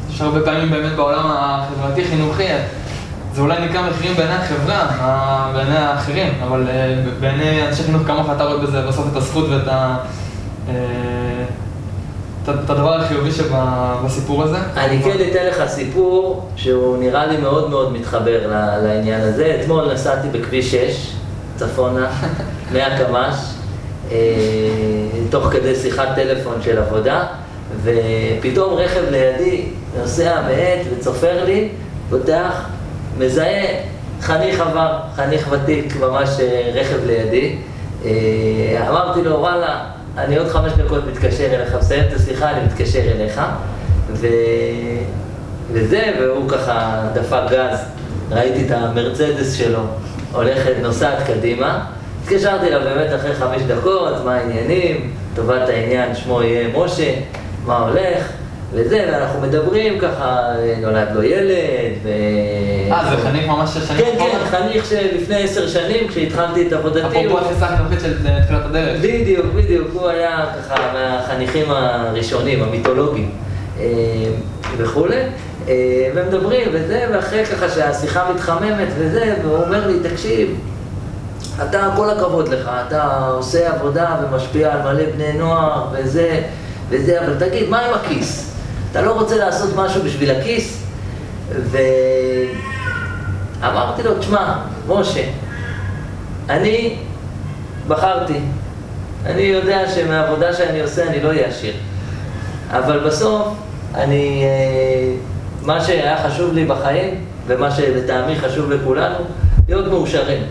יש 0.09 0.21
הרבה 0.21 0.41
פעמים 0.45 0.69
באמת 0.69 0.95
בעולם 0.95 1.25
החברתי-חינוכי 1.25 2.47
זה 3.35 3.41
אולי 3.41 3.65
נקרא 3.65 3.89
מחירים 3.89 4.15
בעיני 4.15 4.33
החברה, 4.33 5.51
בעיני 5.53 5.77
האחרים, 5.77 6.33
אבל 6.43 6.67
אה, 6.69 6.95
בעיני 7.19 7.67
אנשי 7.67 7.83
חינוך 7.83 8.01
כמוך 8.07 8.27
אתה 8.35 8.43
רואה 8.43 8.57
בזה 8.57 8.81
בסוף 8.81 9.05
את 9.11 9.17
הזכות 9.17 9.45
ואת 9.49 9.67
ה... 9.67 9.97
את 12.49 12.69
הדבר 12.69 12.93
החיובי 12.93 13.31
שבסיפור 13.31 14.43
הזה? 14.43 14.57
אני 14.77 15.03
כן 15.03 15.17
אתן 15.31 15.45
לך 15.47 15.67
סיפור 15.67 16.45
שהוא 16.55 16.97
נראה 16.97 17.25
לי 17.25 17.37
מאוד 17.37 17.69
מאוד 17.69 17.93
מתחבר 17.93 18.47
לעניין 18.83 19.21
הזה. 19.21 19.57
אתמול 19.61 19.93
נסעתי 19.93 20.27
בכביש 20.27 20.71
6, 20.71 21.13
צפונה, 21.55 22.11
מהקמ"ש, 22.73 23.35
אה, 24.11 24.17
תוך 25.29 25.45
כדי 25.45 25.75
שיחת 25.75 26.07
טלפון 26.15 26.61
של 26.61 26.77
עבודה, 26.77 27.27
ופתאום 27.83 28.73
רכב 28.73 29.01
לידי 29.11 29.65
נוסע 29.99 30.41
מאט 30.41 30.85
וצופר 30.91 31.45
לי, 31.45 31.69
פותח 32.09 32.65
מזהה 33.17 33.65
חניך 34.21 34.59
עבר, 34.59 34.97
חניך 35.15 35.47
ותיק, 35.51 35.95
ממש 35.95 36.29
אה, 36.39 36.71
רכב 36.73 37.05
לידי. 37.05 37.55
אה, 38.05 38.89
אמרתי 38.89 39.21
לו, 39.21 39.39
וואלה, 39.39 39.94
אני 40.17 40.37
עוד 40.37 40.47
חמש 40.47 40.71
דקות 40.73 41.03
מתקשר 41.07 41.55
אליך, 41.55 41.75
מסיים 41.75 42.03
את 42.07 42.13
השיחה, 42.13 42.51
אני 42.51 42.65
מתקשר 42.65 42.99
אליך. 42.99 43.41
ו... 44.13 44.27
וזה, 45.71 46.11
והוא 46.19 46.49
ככה 46.49 47.01
דפק 47.13 47.41
גז, 47.51 47.79
ראיתי 48.31 48.65
את 48.65 48.71
המרצדס 48.71 49.53
שלו 49.53 49.79
הולכת, 50.31 50.73
נוסעת 50.81 51.17
קדימה. 51.27 51.85
התקשרתי 52.23 52.67
אליו 52.67 52.81
באמת 52.83 53.15
אחרי 53.15 53.35
חמש 53.35 53.61
דקות, 53.61 54.25
מה 54.25 54.35
העניינים, 54.35 55.13
טובת 55.35 55.69
העניין, 55.69 56.15
שמו 56.15 56.43
יהיה 56.43 56.67
משה, 56.77 57.13
מה 57.65 57.77
הולך. 57.77 58.31
וזה, 58.73 59.09
ואנחנו 59.11 59.41
מדברים 59.41 59.99
ככה, 59.99 60.53
נולד 60.81 61.07
לו 61.13 61.23
ילד, 61.23 61.93
ו... 62.03 62.09
אה, 62.91 63.09
זה 63.09 63.23
חניך 63.23 63.47
ממש 63.47 63.69
שש 63.69 63.87
שנים 63.87 63.99
כן, 63.99 64.15
כן, 64.19 64.37
חניך 64.45 64.85
שלפני 64.85 65.43
עשר 65.43 65.67
שנים, 65.67 66.07
כשהתחלתי 66.07 66.67
את 66.67 66.73
עבודתי... 66.73 67.27
אפרופו 67.27 67.45
התפיסה 67.45 67.65
החינוכית 67.65 67.99
של 67.99 68.17
תחילת 68.43 68.65
הדרך. 68.65 68.99
בדיוק, 69.01 69.45
בדיוק, 69.55 69.87
הוא 69.93 70.09
היה 70.09 70.45
ככה 70.59 70.75
מהחניכים 70.93 71.71
הראשונים, 71.71 72.63
המיתולוגיים 72.63 73.31
אה, 73.79 73.85
וכולי. 74.77 75.21
אה, 75.67 76.11
ומדברים 76.15 76.67
וזה, 76.73 77.07
ואחרי 77.13 77.45
ככה 77.45 77.69
שהשיחה 77.69 78.31
מתחממת 78.33 78.87
וזה, 78.97 79.35
והוא 79.43 79.57
אומר 79.57 79.87
לי, 79.87 80.09
תקשיב, 80.09 80.59
אתה, 81.63 81.89
כל 81.95 82.09
הכבוד 82.09 82.47
לך, 82.47 82.69
אתה 82.87 83.27
עושה 83.27 83.73
עבודה 83.73 84.15
ומשפיע 84.23 84.73
על 84.73 84.81
מלא 84.81 85.03
בני 85.15 85.33
נוער 85.33 85.87
וזה, 85.91 86.41
וזה, 86.89 87.25
אבל 87.25 87.33
תגיד, 87.39 87.69
מה 87.69 87.79
עם 87.79 87.93
הכיס? 87.93 88.54
אתה 88.95 89.03
לא 89.03 89.11
רוצה 89.11 89.37
לעשות 89.37 89.75
משהו 89.75 90.03
בשביל 90.03 90.31
הכיס? 90.31 90.83
ואמרתי 93.61 94.03
לו, 94.03 94.19
תשמע, 94.19 94.55
משה, 94.87 95.23
אני 96.49 96.95
בחרתי. 97.87 98.39
אני 99.25 99.41
יודע 99.41 99.89
שמהעבודה 99.89 100.53
שאני 100.53 100.81
עושה 100.81 101.07
אני 101.07 101.23
לא 101.23 101.29
אהיה 101.29 101.47
עשיר. 101.47 101.73
אבל 102.71 102.99
בסוף, 102.99 103.47
אני... 103.95 104.43
אה, 104.43 105.15
מה 105.61 105.81
שהיה 105.81 106.23
חשוב 106.27 106.53
לי 106.53 106.65
בחיים, 106.65 107.25
ומה 107.47 107.71
שלטעמי 107.71 108.35
חשוב 108.35 108.71
לכולנו, 108.71 109.17
להיות 109.67 109.87
מאושרים. 109.87 110.43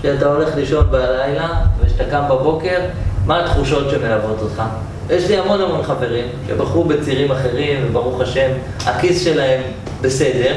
כשאתה 0.00 0.26
הולך 0.26 0.56
לישון 0.56 0.86
בלילה, 0.90 1.48
וכשאתה 1.80 2.04
קם 2.10 2.22
בבוקר, 2.30 2.80
מה 3.26 3.44
התחושות 3.44 3.90
שמלוות 3.90 4.38
אותך? 4.40 4.62
יש 5.10 5.28
לי 5.28 5.38
המון 5.38 5.60
המון 5.60 5.82
חברים 5.82 6.24
שבחרו 6.48 6.84
בצירים 6.84 7.32
אחרים, 7.32 7.86
וברוך 7.86 8.20
השם, 8.20 8.50
הכיס 8.86 9.24
שלהם 9.24 9.60
בסדר, 10.00 10.54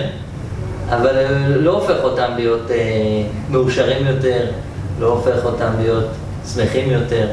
אבל 0.90 1.26
לא 1.56 1.72
הופך 1.72 2.04
אותם 2.04 2.32
להיות 2.36 2.72
אה, 2.72 2.78
מאושרים 3.50 4.08
יותר, 4.08 4.46
לא 5.00 5.08
הופך 5.08 5.46
אותם 5.46 5.70
להיות 5.80 6.06
שמחים 6.54 6.92
יותר 6.92 7.28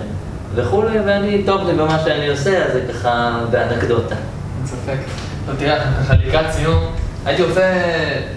וכולי, 0.54 1.00
ואני 1.00 1.42
טוב 1.46 1.66
לי 1.66 1.72
במה 1.72 1.98
שאני 2.04 2.28
עושה, 2.28 2.66
אז 2.66 2.72
זה 2.72 2.80
ככה 2.92 3.40
באנקדוטה. 3.50 4.14
אין 4.14 4.66
ספק. 4.66 4.98
טוב, 5.46 5.54
תראה, 5.58 5.80
ככה 6.04 6.14
לקראת 6.14 6.52
סיום, 6.52 6.84
הייתי 7.24 7.42
רוצה 7.42 7.72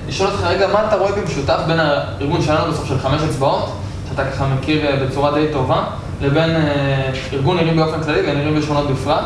לשאול 0.08 0.30
אותך 0.30 0.44
רגע, 0.44 0.68
מה 0.68 0.88
אתה 0.88 0.96
רואה 0.96 1.12
במשותף 1.12 1.60
בין 1.68 1.80
הארגון 1.80 2.42
שלנו 2.42 2.72
בסוף 2.72 2.88
של 2.88 3.00
חמש 3.00 3.22
אצבעות, 3.30 3.70
שאתה 4.10 4.26
ככה 4.26 4.48
מכיר 4.48 4.86
אה, 4.86 4.96
בצורה 5.06 5.32
די 5.34 5.48
טובה, 5.54 5.84
לבין 6.22 6.56
אה, 6.56 7.12
ארגון 7.34 7.58
נראים 7.58 7.78
באופן 7.78 8.04
כללי 8.04 8.32
ונראים 8.32 8.56
בשכונות 8.56 8.92
בפרט, 8.92 9.24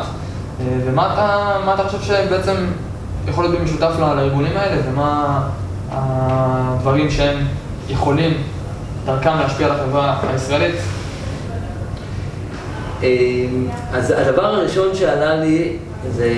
אה, 0.60 0.66
ומה 0.86 1.14
אתה, 1.14 1.74
אתה 1.74 1.90
חושב 1.90 2.02
שבעצם 2.02 2.56
יכול 3.28 3.44
להיות 3.44 3.60
במשותף 3.60 3.92
לארגונים 4.00 4.58
האלה, 4.58 4.82
ומה 4.90 5.42
הדברים 5.92 7.12
שהם 7.12 7.38
יכולים 7.90 8.44
דרכם 9.06 9.38
להשפיע 9.40 9.68
על 9.68 9.72
החברה 9.72 10.20
הישראלית? 10.30 10.76
אה, 13.04 13.10
אז 13.94 14.14
הדבר 14.18 14.46
הראשון 14.46 14.96
שעלה 14.96 15.36
לי 15.36 15.78
זה 16.10 16.34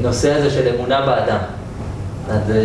הנושא 0.00 0.34
הזה 0.34 0.50
של 0.50 0.74
אמונה 0.74 1.06
באדם. 1.06 1.38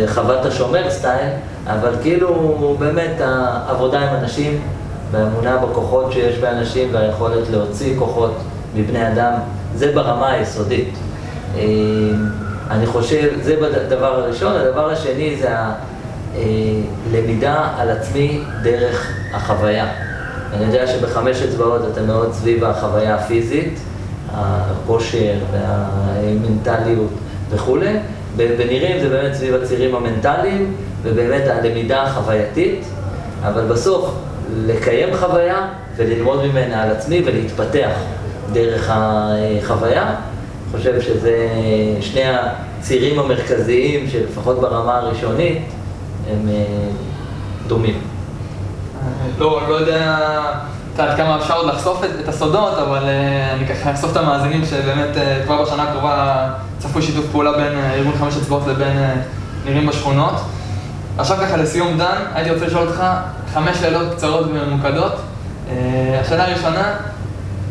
חוות 0.06 0.46
השומר 0.46 0.90
סטייל, 0.90 1.30
אבל 1.68 1.92
כאילו 2.02 2.76
באמת 2.78 3.20
העבודה 3.20 4.00
עם 4.00 4.14
אנשים 4.14 4.60
והאמונה 5.10 5.56
בכוחות 5.56 6.12
שיש 6.12 6.38
באנשים 6.38 6.88
והיכולת 6.92 7.50
להוציא 7.50 7.98
כוחות 7.98 8.34
מבני 8.74 9.08
אדם, 9.08 9.32
זה 9.74 9.92
ברמה 9.94 10.30
היסודית. 10.30 10.94
אה, 11.56 11.62
אני 12.70 12.86
חושב, 12.86 13.28
זה 13.42 13.56
הדבר 13.86 14.14
הראשון. 14.14 14.52
הדבר 14.52 14.90
השני 14.90 15.36
זה 15.36 15.48
הלמידה 16.34 17.54
אה, 17.54 17.82
על 17.82 17.90
עצמי 17.90 18.40
דרך 18.62 19.12
החוויה. 19.34 19.86
אני 20.52 20.64
יודע 20.64 20.86
שבחמש 20.86 21.42
אצבעות 21.42 21.80
אתה 21.92 22.02
מאוד 22.02 22.32
סביב 22.32 22.64
החוויה 22.64 23.14
הפיזית, 23.14 23.78
הכושר 24.34 25.34
והמנטליות 25.52 27.10
וכולי. 27.50 27.96
בנירים 28.36 29.00
זה 29.00 29.08
באמת 29.08 29.34
סביב 29.34 29.54
הצירים 29.54 29.94
המנטליים 29.94 30.74
ובאמת 31.02 31.42
הלמידה 31.48 32.02
החווייתית, 32.02 32.84
אבל 33.42 33.64
בסוף 33.64 34.14
לקיים 34.66 35.16
חוויה 35.16 35.68
וללמוד 35.96 36.44
ממנה 36.44 36.82
על 36.82 36.90
עצמי 36.90 37.22
ולהתפתח 37.26 37.90
דרך 38.52 38.90
החוויה. 38.92 40.02
אני 40.02 40.78
חושב 40.78 41.00
שזה 41.00 41.48
שני 42.00 42.22
הצירים 42.24 43.18
המרכזיים 43.18 44.08
שלפחות 44.10 44.60
ברמה 44.60 44.96
הראשונית 44.96 45.62
הם 46.30 46.48
אה, 46.48 46.64
דומים. 47.66 48.00
לא, 49.38 49.60
לא 49.68 49.74
יודע 49.74 50.16
עד 50.98 51.16
כמה 51.16 51.36
אפשר 51.36 51.56
עוד 51.56 51.66
לחשוף 51.66 52.04
את, 52.04 52.10
את 52.24 52.28
הסודות, 52.28 52.78
אבל 52.78 53.02
uh, 53.02 53.54
אני 53.54 53.66
ככה 53.66 53.92
אחשוף 53.92 54.12
את 54.12 54.16
המאזינים 54.16 54.64
שבאמת 54.64 55.16
uh, 55.16 55.46
כבר 55.46 55.62
בשנה 55.64 55.82
הקרובה 55.82 56.48
צפוי 56.78 57.02
שיתוף 57.02 57.24
פעולה 57.32 57.52
בין 57.52 57.72
uh, 57.72 57.94
ארגון 57.94 58.12
חמש 58.18 58.36
אצבעות 58.36 58.66
לבין 58.66 58.96
uh, 58.96 59.66
נירים 59.68 59.86
בשכונות. 59.86 60.34
עכשיו 61.18 61.36
ככה 61.36 61.56
לסיום 61.56 61.98
דן, 61.98 62.22
הייתי 62.34 62.50
רוצה 62.50 62.66
לשאול 62.66 62.88
אותך 62.88 63.02
חמש 63.54 63.76
שאלות 63.76 64.14
קצרות 64.14 64.46
וממוקדות. 64.46 65.12
Uh, 65.12 65.70
השאלה 66.20 66.44
הראשונה, 66.44 66.96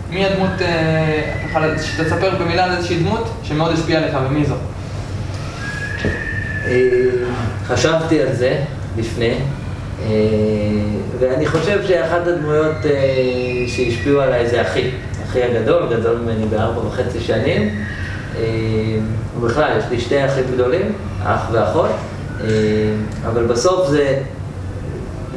מי 0.10 0.26
הדמות, 0.26 0.62
אה, 0.62 1.34
ככה, 1.50 1.60
שתספר 1.84 2.36
במילה 2.40 2.64
על 2.64 2.72
איזושהי 2.72 3.00
דמות 3.00 3.30
שמאוד 3.44 3.72
השפיעה 3.72 4.02
עליך, 4.02 4.18
ומי 4.30 4.46
זו? 4.46 4.56
אה, 6.68 6.72
חשבתי 7.68 8.22
על 8.22 8.34
זה 8.34 8.60
לפני, 8.98 9.34
אה, 10.04 10.08
ואני 11.20 11.46
חושב 11.46 11.88
שאחת 11.88 12.28
הדמויות 12.28 12.86
אה, 12.86 12.92
שהשפיעו 13.68 14.22
עליי 14.22 14.50
זה 14.50 14.62
אחי. 14.62 14.90
אחי 15.30 15.44
הגדול, 15.44 15.84
גדול 15.90 16.18
ממני 16.18 16.46
בארבע 16.46 16.88
וחצי 16.88 17.20
שנים. 17.20 17.84
אה, 18.38 18.44
ובכלל, 19.40 19.78
יש 19.80 19.84
לי 19.92 20.00
שתי 20.00 20.26
אחים 20.26 20.44
גדולים, 20.54 20.92
אח 21.26 21.48
ואחות, 21.52 21.90
אה, 21.90 22.17
אבל 23.26 23.46
בסוף 23.48 23.90
זה 23.90 24.20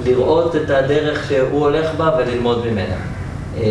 לראות 0.04 0.56
את 0.56 0.70
הדרך 0.70 1.28
שהוא 1.28 1.60
הולך 1.60 1.94
בה 1.96 2.10
וללמוד 2.18 2.66
ממנה. 2.66 2.94
אה, 3.56 3.62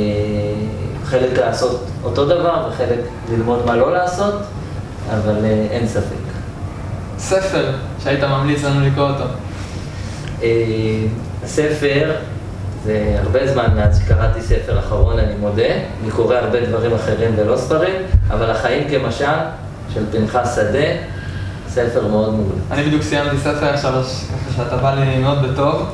חלק 1.05 1.37
לעשות 1.37 1.85
אותו 2.03 2.25
דבר 2.25 2.69
וחלק 2.69 2.99
ללמוד 3.31 3.65
מה 3.65 3.75
לא 3.75 3.93
לעשות, 3.93 4.33
אבל 5.09 5.45
אה, 5.45 5.67
אין 5.71 5.87
ספק. 5.87 6.15
ספר 7.17 7.71
שהיית 8.03 8.23
ממליץ 8.23 8.63
לנו 8.63 8.87
לקרוא 8.87 9.09
אותו. 9.09 9.23
אה, 10.43 10.47
הספר, 11.43 12.11
זה 12.85 13.17
הרבה 13.23 13.53
זמן 13.53 13.67
מאז 13.75 14.01
שקראתי 14.05 14.41
ספר 14.41 14.79
אחרון, 14.79 15.19
אני 15.19 15.35
מודה. 15.39 15.63
אני 16.03 16.11
קורא 16.11 16.35
הרבה 16.35 16.65
דברים 16.65 16.93
אחרים 16.93 17.31
ולא 17.35 17.57
ספרים, 17.57 17.95
אבל 18.29 18.49
החיים 18.51 18.89
כמשל, 18.89 19.25
של 19.93 20.03
פנחס 20.11 20.55
שדה, 20.55 20.87
ספר 21.87 22.07
מאוד 22.07 22.33
מעולה. 22.33 22.61
אני 22.71 22.83
בדיוק 22.83 23.01
סיימתי 23.01 23.37
ספר 23.37 23.65
עכשיו, 23.65 23.91
ככה 23.91 24.55
שאתה 24.55 24.77
בא 24.77 24.93
לי 24.93 25.17
מאוד 25.17 25.41
בטוב. 25.41 25.85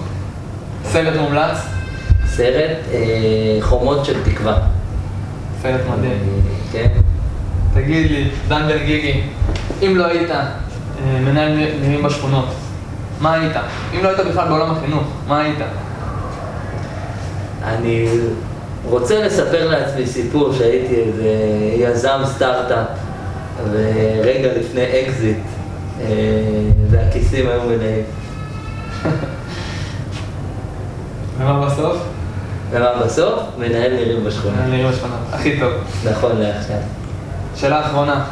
סרט 0.85 1.15
מומלץ, 1.19 1.57
סרט 2.27 2.77
אה, 2.93 3.57
חומות 3.61 4.05
של 4.05 4.23
תקווה. 4.23 4.57
סרט 5.61 5.81
מדהים. 5.89 6.11
אה, 6.11 6.51
כן. 6.71 6.87
תגיד 7.73 8.11
לי, 8.11 8.29
דן 8.47 8.67
בן 8.67 8.77
גיגי, 8.85 9.21
אם 9.81 9.97
לא 9.97 10.05
היית 10.05 10.31
אה, 10.31 10.45
מנהל 11.21 11.51
נירים 11.81 12.03
בשכונות, 12.03 12.49
מה 13.21 13.33
היית? 13.33 13.55
אם 13.93 14.03
לא 14.03 14.09
היית 14.09 14.19
בכלל 14.27 14.47
בעולם 14.47 14.71
החינוך, 14.71 15.03
מה 15.27 15.41
היית? 15.41 15.59
אני 17.63 18.07
רוצה 18.85 19.25
לספר 19.25 19.69
לעצמי 19.69 20.07
סיפור 20.07 20.53
שהייתי 20.53 20.95
איזה 20.95 21.29
יזם 21.77 22.19
סטארט-אפ 22.25 22.87
ורגע 23.71 24.49
לפני 24.59 24.83
אקזיט 24.83 25.37
אה, 26.05 26.11
והכיסים 26.89 27.47
היו 27.47 27.61
מלאים. 27.61 28.03
ומה 31.39 31.65
בסוף? 31.65 31.97
ומה 32.71 32.89
בסוף? 33.05 33.39
מנהל 33.59 33.93
נירים 33.93 34.23
בשכונה. 34.23 34.53
מנהל 34.55 34.69
נירים 34.71 34.91
בשכונות, 34.91 35.17
הכי 35.33 35.59
טוב. 35.59 35.71
נכון 36.11 36.31
לעכשיו. 36.35 36.77
שאלה 37.55 37.85
אחרונה, 37.85 38.23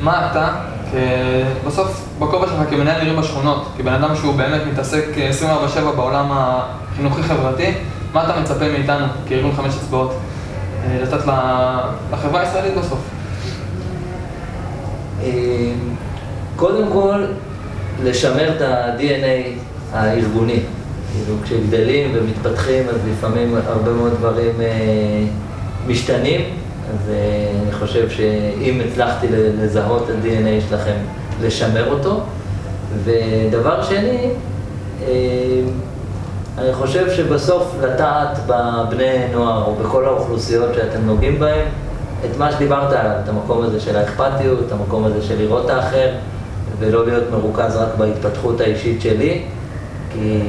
מה 0.00 0.28
אתה, 0.30 0.48
כ- 0.92 1.66
בסוף 1.66 2.04
בכובע 2.18 2.46
שלך 2.46 2.70
כמנהל 2.70 3.02
נירים 3.02 3.20
בשכונות, 3.20 3.68
כבן 3.78 3.92
אדם 3.92 4.16
שהוא 4.16 4.34
באמת 4.34 4.60
מתעסק 4.72 5.04
24/7 5.40 5.46
בעולם 5.96 6.26
החינוכי-חברתי, 6.32 7.72
מה 8.14 8.24
אתה 8.24 8.40
מצפה 8.40 8.68
מאיתנו, 8.68 9.06
כארגון 9.28 9.52
חמש 9.56 9.74
אצבעות, 9.74 10.14
אה, 10.84 10.98
לתת 11.02 11.24
לחברה 12.12 12.40
הישראלית 12.40 12.72
בסוף? 12.78 12.98
קודם 16.62 16.88
כל, 16.92 17.24
לשמר 18.04 18.56
את 18.56 18.60
ה-DNA 18.60 19.58
הארגוני. 19.92 20.60
כאילו, 21.12 21.36
כשגדלים 21.44 22.12
ומתפתחים, 22.14 22.88
אז 22.88 22.96
לפעמים 23.10 23.54
הרבה 23.66 23.92
מאוד 23.92 24.12
דברים 24.18 24.60
אה, 24.60 25.24
משתנים. 25.86 26.40
אז 26.90 27.10
אה, 27.10 27.60
אני 27.62 27.72
חושב 27.72 28.10
שאם 28.10 28.80
הצלחתי 28.86 29.26
לזהות 29.30 30.02
את 30.02 30.14
ה-DNA 30.14 30.68
שלכם, 30.68 30.96
לשמר 31.42 31.90
אותו. 31.90 32.20
ודבר 33.04 33.82
שני, 33.82 34.30
אה, 35.02 35.08
אני 36.58 36.72
חושב 36.72 37.10
שבסוף 37.10 37.74
לטעת 37.82 38.38
בבני 38.46 39.28
נוער 39.32 39.64
או 39.64 39.74
בכל 39.74 40.04
האוכלוסיות 40.04 40.74
שאתם 40.74 41.00
נוגעים 41.06 41.38
בהם 41.38 41.66
את 42.24 42.36
מה 42.38 42.52
שדיברת 42.52 42.92
עליו, 42.92 43.16
את 43.24 43.28
המקום 43.28 43.62
הזה 43.62 43.80
של 43.80 43.96
האכפתיות, 43.96 44.58
את 44.66 44.72
המקום 44.72 45.04
הזה 45.04 45.22
של 45.22 45.38
לראות 45.38 45.70
האחר 45.70 46.08
ולא 46.82 47.06
להיות 47.06 47.24
מרוכז 47.30 47.76
רק 47.76 47.88
בהתפתחות 47.98 48.60
האישית 48.60 49.02
שלי 49.02 49.42
כי 50.12 50.40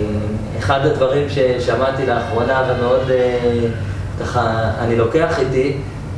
אחד 0.59 0.85
הדברים 0.85 1.27
ששמעתי 1.29 2.05
לאחרונה 2.05 2.63
ומאוד 2.69 3.11
אה, 3.11 3.67
ככה 4.21 4.71
אני 4.79 4.95
לוקח 4.95 5.39
איתי 5.39 5.77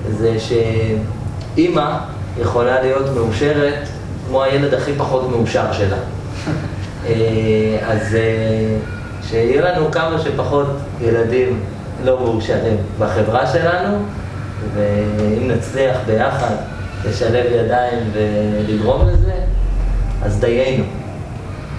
זה 0.10 0.36
שאימא 0.40 1.98
יכולה 2.42 2.82
להיות 2.82 3.06
מאושרת 3.16 3.88
כמו 4.28 4.44
הילד 4.44 4.74
הכי 4.74 4.94
פחות 4.94 5.30
מאושר 5.30 5.74
שלה. 5.74 5.98
אה, 7.08 7.14
אז 7.88 8.16
אה, 8.16 8.78
שיהיה 9.30 9.62
לנו 9.62 9.92
כמה 9.92 10.20
שפחות 10.20 10.68
ילדים 11.02 11.60
לא 12.04 12.20
מאושרים 12.20 12.78
בחברה 13.00 13.48
שלנו, 13.48 13.98
ואם 14.74 15.52
נצליח 15.52 15.98
ביחד 16.06 16.56
לשלב 17.06 17.46
ידיים 17.52 18.12
ולגרום 18.14 19.08
לזה, 19.08 19.34
אז 20.26 20.40
דיינו. 20.40 20.84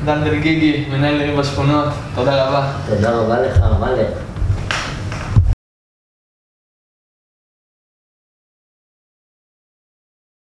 דן 0.05 0.25
בן 0.25 0.41
גיגי, 0.41 0.85
מנהל 0.93 1.19
נירים 1.19 1.37
בשכונות, 1.37 1.89
תודה 2.15 2.45
רבה. 2.45 2.73
תודה 2.89 3.11
רבה 3.11 3.41
לך, 3.41 3.59
מלך. 3.81 4.09